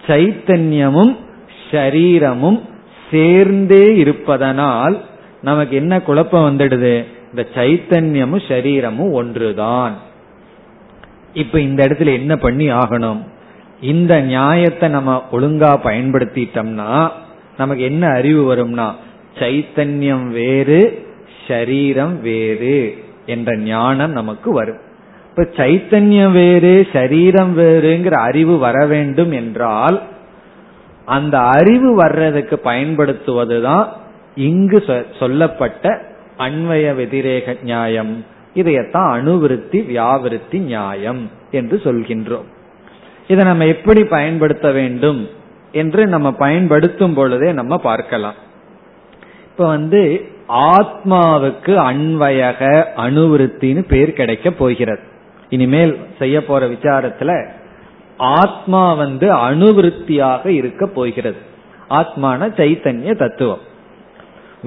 [0.08, 1.16] சைத்தன்யமும்
[1.72, 2.62] ஷரீரமும்
[3.12, 5.02] சேர்ந்தே இருப்பதனால்
[5.42, 7.06] நமக்கு என்ன குழப்பம் வந்துடுது?
[7.32, 9.96] இந்த சைத்தன்யமும் சரீரமும் ஒன்றுதான்.
[11.34, 13.22] இப்ப இந்த இடத்துல என்ன பண்ணி ஆகணும்?
[13.82, 17.10] இந்த நியாயத்தை நம்ம ஒழுங்கா பயன்படுத்திட்டோம்னா
[17.58, 18.92] நமக்கு என்ன அறிவு வரும்னா
[19.40, 21.08] சைத்தன்யம் வேறு
[21.48, 24.82] ஷரீரம் வேறு என்ற ஞானம் நமக்கு வரும்.
[25.30, 30.02] இப்ப சைத்தன்யம் வேறு சரீரம் வேறுங்கிற அறிவு வர வேண்டும் என்றால்
[31.06, 33.88] அந்த அறிவு வர்றதுக்கு பயன்படுத்துவதுதான்
[34.36, 34.84] இங்கு
[35.20, 38.26] சொல்லப்பட்ட அன்வய வெதிரேக நியாயம்.
[38.56, 42.48] இதையத்தான் அணுவிருத்தி வியாவிருத்தி நியாயம் என்று சொல்கின்றோம்.
[43.28, 45.30] இதை நம்ம எப்படி பயன்படுத்த வேண்டும்
[45.72, 48.34] என்று நம்ம பயன்படுத்தும் பொழுதே நம்ம பார்க்கலாம்.
[49.46, 55.00] இப்ப வந்து ஆத்மாவுக்கு அன்வயக அணுவிருத்தின்னு பேர் கிடைக்க போகிறது.
[55.50, 57.48] இனிமேல் செய்ய போற விசாரத்துல
[58.18, 61.38] ஆத்மா வந்து அணுவிருத்தியாக இருக்க போகிறது.
[61.90, 63.70] ஆத்மான சைத்தன்ய தத்துவம்.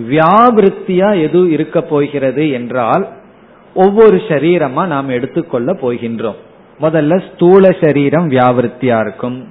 [0.01, 3.09] வியாபிருத்தியா எது இருக்க போகிறது என்றால்
[3.75, 6.35] ஒவ்வொரு சரீரமா நாம் எடுத்துக்கொள்ள போகின்றோம்.
[6.81, 9.49] முதல்ல ஸ்தூல சரீரம் வியாவிருத்தியா இருக்கும்.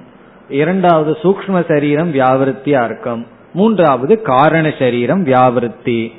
[0.48, 3.26] இரண்டாவது சூக்ம சரீரம் வியாவிருத்தியா இருக்கும்.
[3.52, 6.12] மூன்றாவது காரண சரீரம் வியாவிருத்தி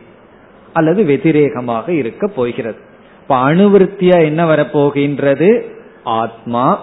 [0.73, 2.77] அல்லது வெதிரேகமாக இருக்க போகிறது.
[3.21, 5.65] இப்ப அணுவிருத்தியா என்ன வரப்போகின்றது?
[6.03, 6.79] ஆத்மா.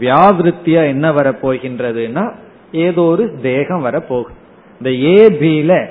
[0.00, 2.32] வியாவிருத்தியா என்ன வரப்போகின்றதுன்னா
[2.72, 4.34] ஏதோ ஒரு தேகம் வரப்போகுது.
[4.82, 5.86] இந்த ஏ பில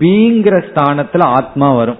[0.00, 1.96] பீங்கிற ஸ்தானத்துல ஆத்மா வரும்.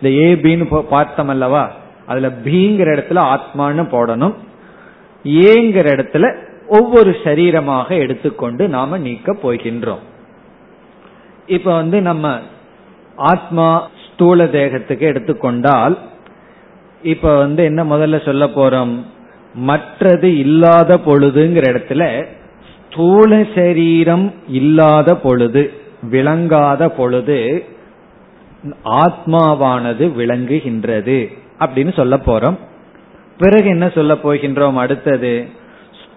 [0.00, 1.72] இந்த ஏ பின்னு பார்த்தோம் அல்லவா?
[2.06, 4.34] அதுல பீங்கிற இடத்துல ஆத்மான்னு போடணும்.
[5.24, 6.34] ஏங்கிற இடத்துல
[6.68, 10.02] ஒவ்வொரு சரீரமாக எடுத்துக்கொண்டு நாம நீக்க போகின்றோம்.
[11.46, 12.38] இப்ப வந்து நம்ம
[13.16, 15.98] ஆத்மா ஸ்தூல தேகத்துக்கு எடுத்துக்கொண்டால்
[17.02, 19.04] இப்ப வந்து என்ன முதல்ல சொல்ல போறோம்?
[19.54, 22.26] மற்றது இல்லாத பொழுதுங்கிற இடத்துல
[22.74, 25.72] ஸ்தூல சரீரம் இல்லாத பொழுது
[26.02, 27.64] விளங்காத பொழுது
[28.84, 31.18] ஆத்மாவானது விளங்குகின்றது
[31.58, 32.58] அப்படின்னு சொல்ல போறோம்.
[33.38, 35.46] பிறகு என்ன சொல்ல போகின்றோம் அடுத்தது?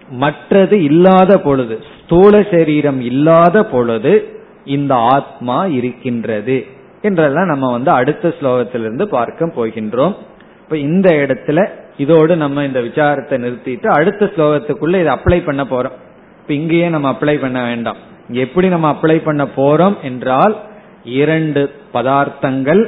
[0.09, 6.65] மற்றது இல்லாத பொழுது ஸ்தூல சரீரம் இல்லாத பொழுது இந்த ஆத்மா இருக்கின்றது
[7.01, 10.15] என்றெல்லாம் நம்ம வந்து அடுத்த ஸ்லோகத்திலிருந்து பார்க்க போகின்றோம்.
[10.61, 15.97] இப்ப இந்த இடத்துல இதோடு நம்ம இந்த விசாரத்தை நிறுத்திட்டு அடுத்த ஸ்லோகத்துக்குள்ள இதை அப்ளை பண்ண போறோம்.
[16.41, 17.97] இப்ப இங்கேயே நம்ம அப்ளை பண்ண வேண்டாம்.
[18.27, 20.55] எப்படி நம்ம அப்ளை பண்ண போறோம் என்றால்
[21.03, 22.83] இரண்டு பதார்த்தங்கள்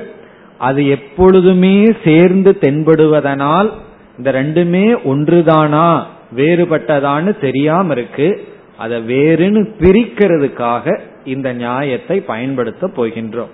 [0.58, 3.72] அது எப்பொழுதுமே சேர்ந்து தென்படுவதனால்
[4.18, 6.04] இந்த ரெண்டுமே ஒன்றுதானா
[6.36, 8.48] வேறுபட்டதான்னு தெரியாம இருக்கு.
[8.78, 13.52] அதை வேறுன்னு பிரிக்கிறதுக்காக இந்த நியாயத்தை பயன்படுத்த போகின்றோம்.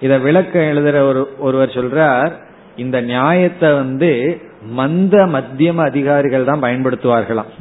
[0.00, 2.32] இத விளக்க எழுதுற ஒரு ஒருவர் சொல்றார்
[2.76, 4.40] இந்த நியாயத்தை வந்து
[4.70, 7.52] மந்த மத்தியம அதிகாரிகள் தான் பயன்படுத்துவார்களாம்.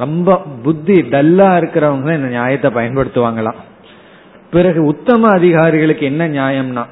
[0.00, 3.60] ரொம்ப புத்தி டல்லா இருக்கிறவங்க தான் இந்த நியாயத்தை பயன்படுத்துவாங்களாம்.
[4.50, 6.84] பிறகு உத்தம அதிகாரிகளுக்கு என்ன நியாயம்னா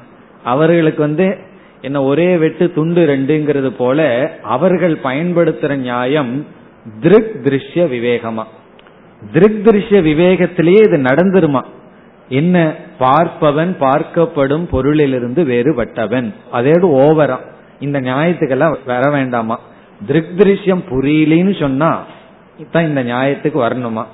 [0.43, 1.27] அவர்களுக்கு வந்து
[1.81, 3.99] என்ன ஒரே வெட்டு துண்டு ரெண்டுங்கிறது போல
[4.55, 6.45] அவர்கள் பயன்படுத்துற நியாயம்
[7.01, 8.45] திருக் திருஷ்ய விவேகமா.
[9.31, 11.61] திருக் திருஷ்ய விவேகத்திலேயே இது நடந்துருமா?
[12.29, 12.57] என்ன
[12.99, 16.27] பார்ப்பவன் பார்க்கப்படும் பொருளிலிருந்து வேறுபட்டவன்.
[16.51, 17.37] அதோடு ஓவரா.
[17.79, 19.59] இந்த நியாயத்துக்கெல்லாம் வர வேண்டாமா?
[20.07, 21.91] திருக் திருஷ்யம் புரியலின்னு சொன்னா
[22.71, 24.05] தான் இந்த நியாயத்துக்கு வரணுமா?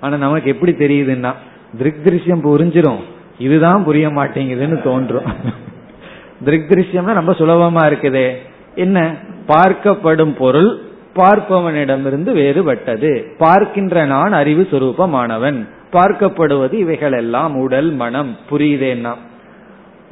[0.00, 1.32] ஆனா நமக்கு எப்படி தெரியுதுன்னா
[1.78, 2.98] திருக் திருஷ்யம் புரிஞ்சிடும்
[3.38, 5.24] இதுதான் புரிய மாட்டேங்குதுன்னு தோன்றும்.
[6.44, 8.36] திருக் திருஷ்யம்னா ரொம்ப சுலபமா இருக்குதே.
[8.74, 9.14] என்ன?
[9.46, 10.78] பார்க்கப்படும் பொருள்
[11.16, 13.24] பார்ப்பவனிடமிருந்து வேறுபட்டது.
[13.38, 15.68] பார்க்கின்ற நான் அறிவு சுரூபமானவன்.
[15.92, 18.36] பார்க்கப்படுவது இவைகள் எல்லாம் உடல் மனம்.
[18.50, 19.14] புரியுதேன்னா?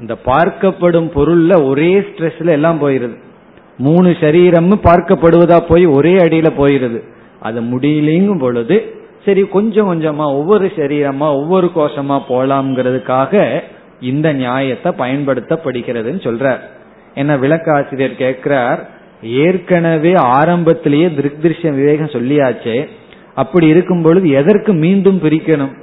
[0.01, 3.17] இந்த பார்க்கப்படும் பொருள்ல ஒரே ஸ்ட்ரெஸ்ல எல்லாம் போயிருது.
[3.79, 7.03] மூணு சரீரம் பார்க்கப்படுவதா போய் ஒரே அடியில போயிருது.
[7.41, 8.77] அது முடியலைங்கும் பொழுது
[9.25, 13.63] சரி கொஞ்சம் கொஞ்சமா ஒவ்வொரு சரீரமா ஒவ்வொரு கோஷமா போலாம்ங்கிறதுக்காக
[14.01, 16.61] இந்த நியாயத்தை பயன்படுத்தப்படுகிறதுன்னு சொல்றார்.
[17.15, 18.81] என்ன விளக்காசிரியர் கேட்கிறார்
[19.23, 21.07] ஏற்கனவே ஆரம்பத்திலேயே
[21.43, 22.79] திருஷ்ய விவேகம் சொல்லியாச்சே
[23.35, 25.75] அப்படி இருக்கும் பொழுது எதற்கு மீண்டும் பிரிக்கணும்?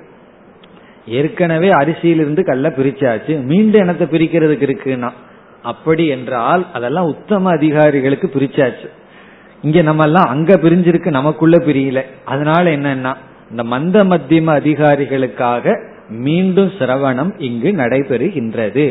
[1.07, 5.11] ஏற்கனவே அரிசியிலிருந்து கல்ல பிரிச்சாச்சு மீண்டும் எனத்தை பிரிக்கிறதுக்கு இருக்குன்னா?
[5.61, 8.87] அப்படி என்றால் அதெல்லாம் உத்தம அதிகாரிகளுக்கு பிரிச்சாச்சு.
[9.65, 11.99] இங்க நம்ம எல்லாம் அங்க பிரிஞ்சிருக்கு நமக்குள்ள பிரியல.
[12.25, 13.13] அதனால என்னன்னா
[13.51, 15.75] இந்த மந்த மத்தியம அதிகாரிகளுக்காக
[16.25, 18.85] மீண்டும் சிரவணம் இங்கு நடைபெறுகின்றது.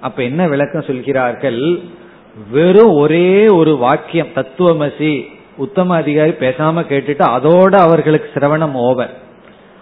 [0.00, 1.62] அப்ப என்ன விளக்கம் சொல்கிறார்கள்?
[2.52, 5.12] வெறும் ஒரே ஒரு வாக்கியம் தத்துவமசி
[5.56, 9.14] உத்தம அதிகாரி பேசாம கேட்டுட்டு அதோட அவர்களுக்கு சிரவணம் ஓவர்.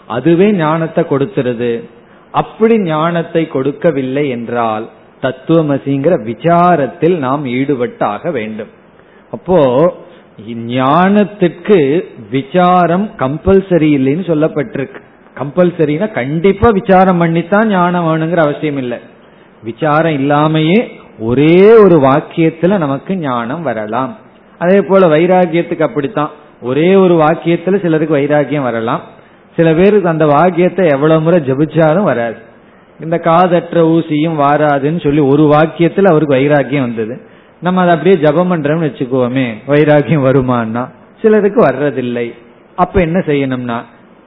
[0.07, 1.73] அதுவே ஞானத்தை கொடுத்துருது.
[2.33, 4.87] அப்படி ஞானத்தை கொடுக்கவில்லை என்றால்
[5.23, 8.73] தத்துவமசிங்கிற விசாரத்தில் நாம் ஈடுபட்டாக வேண்டும்.
[9.31, 9.59] அப்போ
[10.47, 15.01] ஞானத்திற்கு விசாரம் கம்பல்சரி இல்லைன்னு சொல்லப்பட்டிருக்கு.
[15.39, 18.99] கம்பல்சரினா கண்டிப்பா விசாரம் பண்ணித்தான் ஞானம் வேணுங்கிற அவசியம் இல்லை.
[19.63, 24.17] விசாரம் இல்லாமையே ஒரே ஒரு வாக்கியத்துல நமக்கு ஞானம் வரலாம்.
[24.59, 26.31] அதே போல வைராகியத்துக்கு அப்படித்தான்.
[26.63, 29.01] ஒரே ஒரு வாக்கியத்துல சிலருக்கு வைராகியம் வரலாம்.
[29.57, 32.37] சில பேருக்கு அந்த வாக்கியத்தை எவ்வளவு முறை ஜபிச்சாலும் வராது.
[33.01, 37.21] இந்த காதற்ற ஊசியும் வாராதுன்னு சொல்லி ஒரு வாக்கியத்துல அவருக்கு வைராக்கியம் வந்தது.
[37.61, 40.89] நம்ம அதை அப்படியே ஜபம் பண்றோம்னு வச்சுக்குவோமே வைராகியம் வருமானா
[41.23, 42.35] சிலருக்கு வர்றதில்லை.
[42.75, 43.83] அப்ப என்ன செய்யணும்னா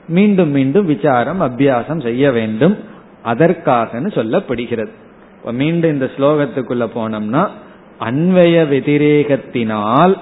[0.07, 2.77] மீண்டும் மீண்டும் விசாரம் அபியாசம் செய்ய வேண்டும்.
[3.25, 4.89] அதற்காகன்னு சொல்லப்படுகிறது.
[5.39, 7.47] இப்ப மீண்டும் இந்த ஸ்லோகத்துக்குள்ள போனோம்னா
[7.99, 10.17] அன்வய வெதிரேகத்தினால்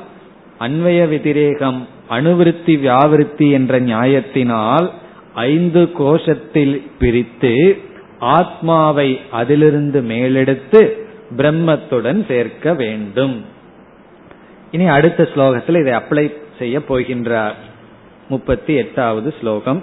[0.60, 4.90] அன்வய வெதிரேகம் அணுவிருத்தி வியாவிருத்தி என்ற நியாயத்தினால்
[5.34, 7.78] ஐந்து கோஷத்தில் பிரித்து
[8.20, 13.37] ஆத்மாவை அதிலிருந்து மேலெடுத்து பிரம்மத்துடன் சேர்க்க வேண்டும்
[14.71, 16.25] இனி அடுத்த ஸ்லோகத்தில் இதை அப்ளை
[16.59, 17.59] செய்ய போகின்றார்
[18.29, 19.81] முப்பத்தி எட்டாவது ஸ்லோகம்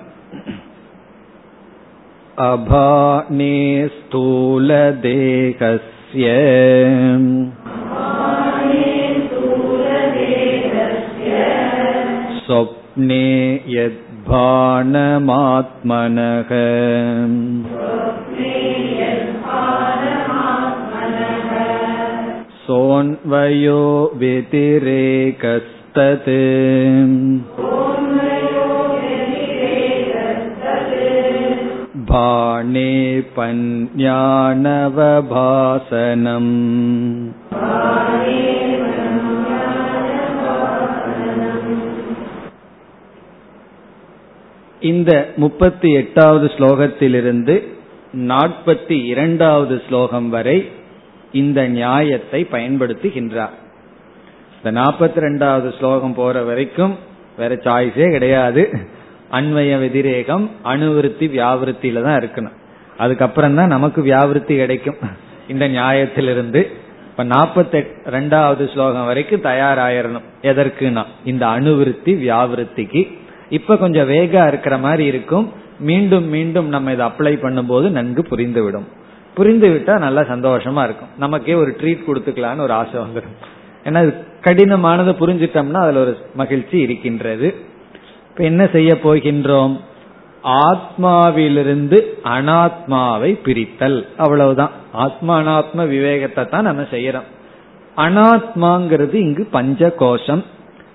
[2.37, 3.57] अभाने
[3.95, 5.05] स्थूलदेहस्य
[12.39, 13.25] स्वप्ने
[13.67, 14.41] यद्भानमात्मनः
[22.65, 23.81] सोऽन्वयो
[24.21, 25.41] व्यतिरेकस्तत्
[32.11, 32.91] भाणे
[33.35, 34.11] पन्यानवभासनम्
[44.81, 47.55] இந்த முப்பத்தி எட்டாவது ஸ்லோகத்திலிருந்து
[48.27, 50.57] நாற்பத்தி இரண்டாவது ஸ்லோகம் வரை
[51.32, 53.54] இந்த நியாயத்தை பயன்படுத்துகின்றார்.
[54.56, 56.98] இந்த நாற்பத்தி ரெண்டாவது ஸ்லோகம் போற வரைக்கும்
[57.36, 58.70] வேற சாய்ஸே கிடையாது.
[59.32, 62.52] அன்வய வெதிரேகம் அணுவிருத்தி வியாவிருத்தியில தான் இருக்கணும்.
[62.98, 64.94] அதுக்கப்புறம் தான் நமக்கு வியாவிருத்தி கிடைக்கும்.
[65.48, 66.66] இந்த நியாயத்திலிருந்து.
[67.10, 70.22] இப்ப நாற்பத்தி ரெண்டாவது ஸ்லோகம் வரைக்கும் தயாராயிரணும்.
[70.42, 73.18] எதற்குனா இந்த அணுவிருத்தி வியாவிருத்திக்கு.
[73.50, 75.52] இப்ப கொஞ்சம் வேகா இருக்கிற மாதிரி இருக்கும்.
[75.80, 78.84] மீண்டும் மீண்டும் நம்ம இதை அப்ளை பண்ணும்போது நன்கு புரிந்துவிடும்.
[79.36, 81.08] புரிந்து விட்டா நல்லா சந்தோஷமா இருக்கும்.
[81.18, 83.36] நமக்கே ஒரு ட்ரீட் கொடுத்துக்கலான்னு ஒரு ஆசை வந்துடும்
[83.84, 84.00] ஏன்னா
[84.42, 87.48] கடினமானதை புரிஞ்சிட்டோம்னா அதுல ஒரு மகிழ்ச்சி இருக்கின்றது.
[88.28, 89.74] இப்ப என்ன செய்ய போகின்றோம்?
[90.42, 94.06] ஆத்மாவிலிருந்து அனாத்மாவை பிரித்தல்.
[94.16, 94.70] அவ்வளவுதான்.
[94.92, 97.28] ஆத்மா அனாத்ம விவேகத்தை தான் நம்ம செய்யறோம்.
[97.96, 100.44] அனாத்மாங்கிறது இங்கு பஞ்ச கோஷம்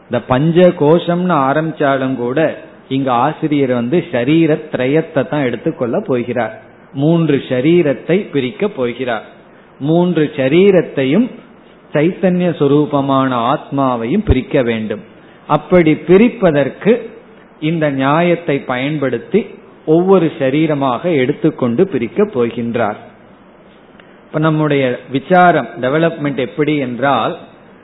[0.03, 2.39] இந்த பஞ்ச கோஷம்னு ஆரம்பிச்சாலும் கூட
[2.87, 6.55] இங்க ஆசிரியர் வந்து சரீர திரயத்தை தான் எடுத்துக்கொள்ள போகிறார்.
[6.93, 9.25] மூன்று ஷரீரத்தை பிரிக்கப் போகிறார்.
[9.79, 11.29] மூன்று சரீரத்தையும்
[11.93, 14.99] சைத்தன்ய சுரூபமான ஆத்மாவையும் பிரிக்க வேண்டும்.
[15.47, 17.09] அப்படி பிரிப்பதற்கு
[17.59, 19.45] இந்த நியாயத்தை பயன்படுத்தி
[19.85, 22.95] ஒவ்வொரு சரீரமாக எடுத்துக்கொண்டு பிரிக்கப் போகின்றார்.
[24.25, 27.37] இப்ப நம்முடைய விசாரம் டெவலப்மெண்ட் எப்படி என்றால்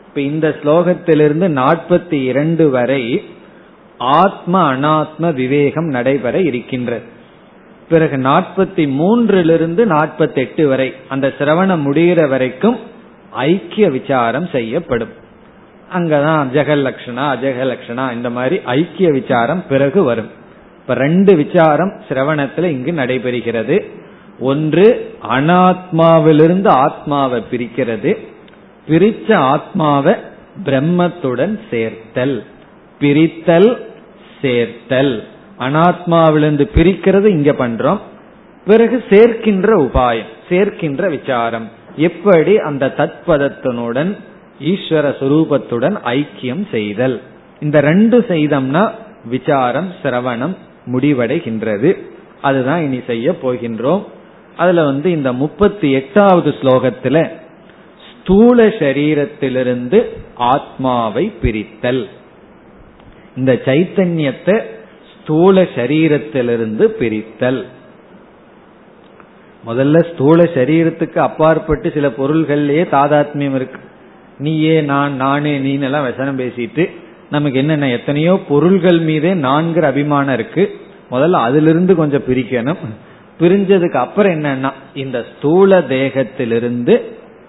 [0.08, 3.24] இப்ப இந்த ஸ்லோகத்திலிருந்து நாற்பத்தி இரண்டு வரை
[3.97, 7.16] ஆத்ம அனாத்ம விவேகம் நடைபெற இருக்கின்றது.
[7.90, 12.80] பிறகு நாற்பத்தி மூன்றிலிருந்து நாற்பத்தி எட்டு வரை அந்த சிரவணம் முடிகிற வரைக்கும்
[13.32, 15.10] ஐக்கிய விசாரம் செய்யப்படும்.
[15.96, 20.30] அங்கதான் அஜகல் அஜகலக்ஷனா இந்த மாதிரி ஐக்கிய விசாரம் பிறகு வரும்.
[20.82, 23.90] இப்ப ரெண்டு விசாரம் சிரவணத்துல இங்கு நடைபெறுகிறது.
[24.40, 28.18] ஒன்று அனாத்மாவிலிருந்து ஆத்மாவை பிரிக்கிறது.
[28.90, 30.14] பிரிச்ச ஆத்மாவை
[30.66, 32.44] பிரம்மத்துடன் சேர்த்தல்.
[33.00, 33.78] பிரித்தல்
[34.42, 35.24] சேர்த்தல்.
[35.60, 37.99] அனாத்மாவிலிருந்து பிரிக்கிறது இங்க பண்றோம்.
[38.66, 41.70] பிறகு சேர்க்கின்ற உபாயம் சேர்க்கின்ற விசாரம்.
[41.95, 44.18] எப்படி அந்த தத்பதத்தினுடன்
[44.64, 47.22] ஈஸ்வர சுரூபத்துடன் ஐக்கியம் செய்தல்?
[47.62, 48.91] இந்த ரெண்டு செய்தம்னா
[49.26, 50.55] விசாரம் சிரவணம்
[50.86, 51.97] முடிவடைகின்றது.
[52.41, 54.03] அதுதான் இனி செய்ய போகின்றோம்.
[54.58, 57.30] அதுல வந்து இந்த முப்பத்தி எட்டாவது ஸ்லோகத்துல
[58.12, 60.05] ஸ்தூல சரீரத்திலிருந்து
[60.36, 62.08] ஆத்மாவை பிரித்தல்.
[63.36, 64.62] இந்த சைத்தன்யத்தை
[65.28, 67.66] ஸ்தூல சரீரத்திலிருந்து பிரித்தல்.
[69.66, 73.80] முதல்ல ஸ்தூல சரீரத்துக்கு அப்பாற்பட்டு சில பொருள்கள்லயே தாதாத்மியம் இருக்கு.
[74.38, 76.90] நீயே நான் நானே நீனெல்லாம் வசனம் பேசிட்டு
[77.30, 80.80] நமக்கு என்னென்ன எத்தனையோ பொருள்கள் மீதே நான்கிற அபிமானம் இருக்கு.
[81.12, 82.82] முதல்ல அதிலிருந்து கொஞ்சம் பிரிக்கணும்.
[83.40, 87.02] பிரிஞ்சதுக்கு அப்புறம் என்னன்னா இந்த ஸ்தூல தேகத்திலிருந்து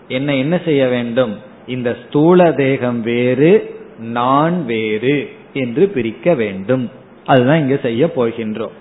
[0.09, 1.37] என்ன என்ன செய்ய வேண்டும்?
[1.67, 6.91] இந்த ஸ்தூல தேகம் வேறு நான் வேறு என்று பிரிக்க வேண்டும்.
[7.33, 8.77] அதுதான் இங்க செய்ய போகின்றோம்.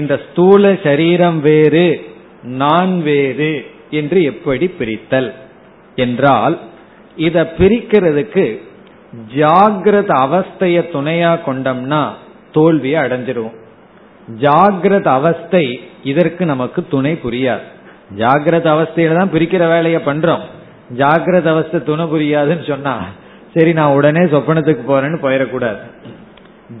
[0.00, 1.86] இந்த ஸ்தூல சரீரம் வேறு
[2.60, 3.52] நான் வேறு
[4.00, 5.30] என்று எப்படி பிரித்தல்?
[6.04, 6.56] என்றால்
[7.26, 8.44] இத பிரிக்கிறதுக்கு
[9.36, 12.02] ஜாகிரத அவஸ்தைய துணையா கொண்டோம்னா
[12.56, 13.56] தோல்வியை அடைஞ்சிருவோம்.
[14.44, 15.64] ஜாகிரத அவஸ்தை
[16.10, 17.64] இதற்கு நமக்கு துணை புரியாது.
[18.20, 20.44] ஜாகிரத அவஸ்தையில தான் பிரிக்கிற வேலையை பண்றோம்.
[21.00, 22.94] ஜாகிரத அவஸ்தை துணை புரியாதுன்னு சொன்னா
[23.54, 25.80] சரி நான் உடனே சொப்பனத்துக்கு போறேன்னு போயிடக்கூடாது.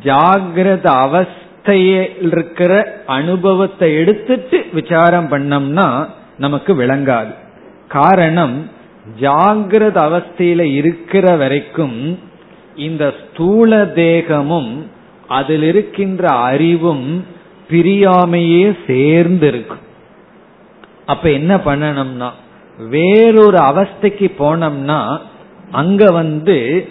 [0.04, 7.32] ஜாகிரத அவஸ்தையில் இருக்கிற அனுபவத்தை எடுத்துட்டு விசாரம் பண்ணோம்னா நமக்கு விளங்காது.
[7.88, 8.70] காரணம்
[9.20, 12.18] ஜாகிரத அவஸ்தையில இருக்கிற வரைக்கும்
[12.76, 14.86] இந்த ஸ்தூல தேகமும்
[15.28, 17.24] அதில் இருக்கின்ற அறிவும்
[17.70, 19.84] பிரியாமையே சேர்ந்து இருக்கும்
[21.06, 22.30] அப்ப என்ன பண்ணணும்னா
[22.88, 25.18] வேறொரு அவஸ்தைக்கு போனோம்னா
[25.72, 26.88] அங்க வந்து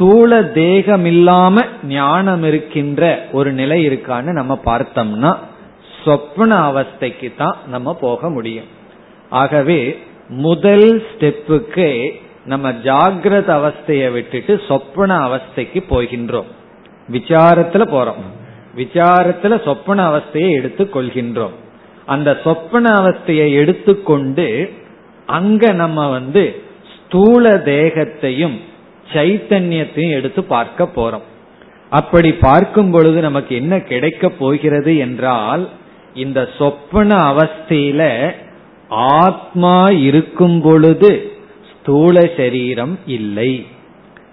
[0.00, 5.36] ஸ்தூல தேகம் இல்லாம ஞானம் இருக்கின்ற ஒரு நிலை இருக்கான்னு நம்ம பார்த்தோம்னா
[6.04, 8.64] சொப்ன அவஸ்தைக்கு தான் நம்ம போக முடியும்.
[9.30, 9.98] ஆகவே
[10.28, 12.10] முதல் ஸ்டெப்புக்கு
[12.44, 16.48] நம்ம ஜாகிரத அவஸ்தையை விட்டுட்டு சொப்பன அவஸ்தைக்கு போகின்றோம்.
[17.12, 18.24] விசாரத்துல போறோம்.
[18.76, 21.56] விசாரத்துல சொப்பன அவஸ்தையை எடுத்து கொள்கின்றோம்.
[22.06, 24.72] அந்த சொப்பன அவஸ்தையை எடுத்துக்கொண்டு
[25.26, 26.62] அங்க நம்ம வந்து
[26.96, 28.60] ஸ்தூல தேகத்தையும்
[29.12, 31.26] சைத்தன்யத்தையும் எடுத்து பார்க்க போறோம்.
[31.90, 35.68] அப்படி பார்க்கும் பொழுது நமக்கு என்ன கிடைக்க போகிறது என்றால்
[36.14, 38.32] இந்த சொப்பன அவஸ்தையில
[38.88, 41.32] ஆத்மா இருக்கும் பொழுது
[41.72, 43.66] ஸ்தூல சரீரம் இல்லை.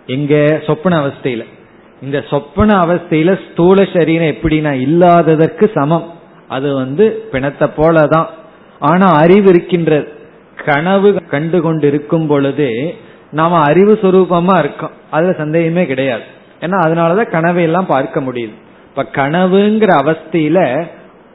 [0.06, 1.44] எங்க சொப்பன அவஸ்தையில?
[2.02, 6.14] இந்த சொப்பன அவஸ்தையில ஸ்தூல சரீரம் எப்படின்னா இல்லாததற்கு சமம்.
[6.48, 8.28] அது வந்து பிணத்தை போலதான்.
[8.80, 10.08] ஆனா அறிவு இருக்கின்றது.
[10.66, 12.96] கனவு கண்டு கொண்டு இருக்கும் பொழுது
[13.32, 14.92] நாம அறிவு சுரூபமா இருக்கோம்.
[15.12, 16.24] அதுல சந்தேகமே கிடையாது.
[16.62, 18.54] ஏன்னா அதனாலதான் கனவை எல்லாம் பார்க்க முடியுது.
[18.90, 20.88] இப்ப கனவுங்கிற அவஸ்தையில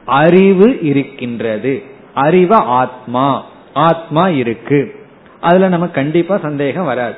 [0.05, 1.83] அறிவு இருக்கின்றது.
[2.15, 3.45] அறிவ ஆத்மா.
[3.73, 4.95] ஆத்மா இருக்கு.
[5.41, 7.15] அதுல நம்ம கண்டிப்பா சந்தேகம் வராது.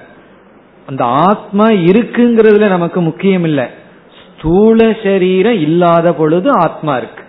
[0.87, 3.69] அந்த ஆத்மா இருக்குங்கிறதுல நமக்கு முக்கியம் இல்ல.
[4.37, 7.23] ஸ்தூல சரீரம் இல்லாத பொழுது ஆத்மா இருக்கு.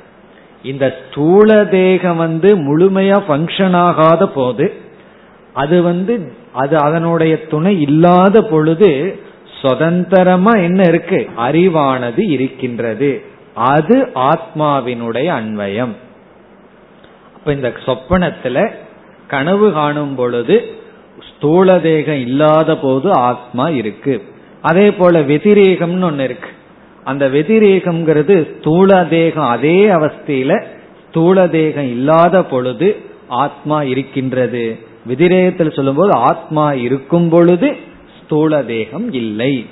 [0.63, 4.75] இந்த ஸ்தூல தேகம் வந்து முழுமையா பங்கன் ஆகாத போது
[5.53, 8.91] அது வந்து அது அதனுடைய துணை இல்லாத பொழுது
[9.63, 11.29] சுதந்திரமா என்ன இருக்கு?
[11.37, 13.11] அறிவானது இருக்கின்றது.
[13.55, 15.95] அது ஆத்மாவினுடைய அன்வயம்.
[17.37, 18.71] இப்ப இந்த சொப்பனத்துல
[19.27, 20.57] கனவு காணும் பொழுது
[21.31, 24.15] ஸ்தூல தேகம் இல்லாத போது ஆத்மா இருக்கு.
[24.63, 26.51] அதே போல வெதிரேகம்னு ஒன்னு இருக்கு.
[27.05, 30.53] அந்த வெதிரேகம்ங்கிறது ஸ்தூல தேகம் அதே அவஸ்தையில
[31.09, 32.89] ஸ்தூல தேகம் இல்லாத பொழுது
[33.29, 34.65] ஆத்மா இருக்கின்றது.
[35.07, 37.77] விதிரேயத்தில் சொல்லும்போது ஆத்மா இருக்கும் பொழுது
[38.23, 39.67] ஸ்தூல தேகம் இல்லை.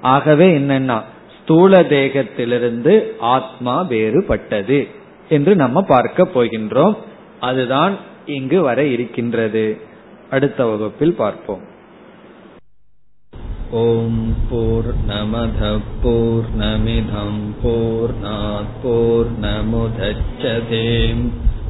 [0.00, 1.02] ஆகவே என்னன்னா
[1.42, 4.88] ஸ்தூல தேகத்திலிருந்து ஆத்மா வேறுபட்டது
[5.28, 6.96] என்று நம்ம பார்க்க போகின்றோம்.
[7.40, 9.78] அதுதான் இங்கு வர இருக்கின்றது.
[10.30, 11.68] அடுத்த வகுப்பில் பார்ப்போம்.
[13.70, 16.48] ஓம் போர் நமத போர்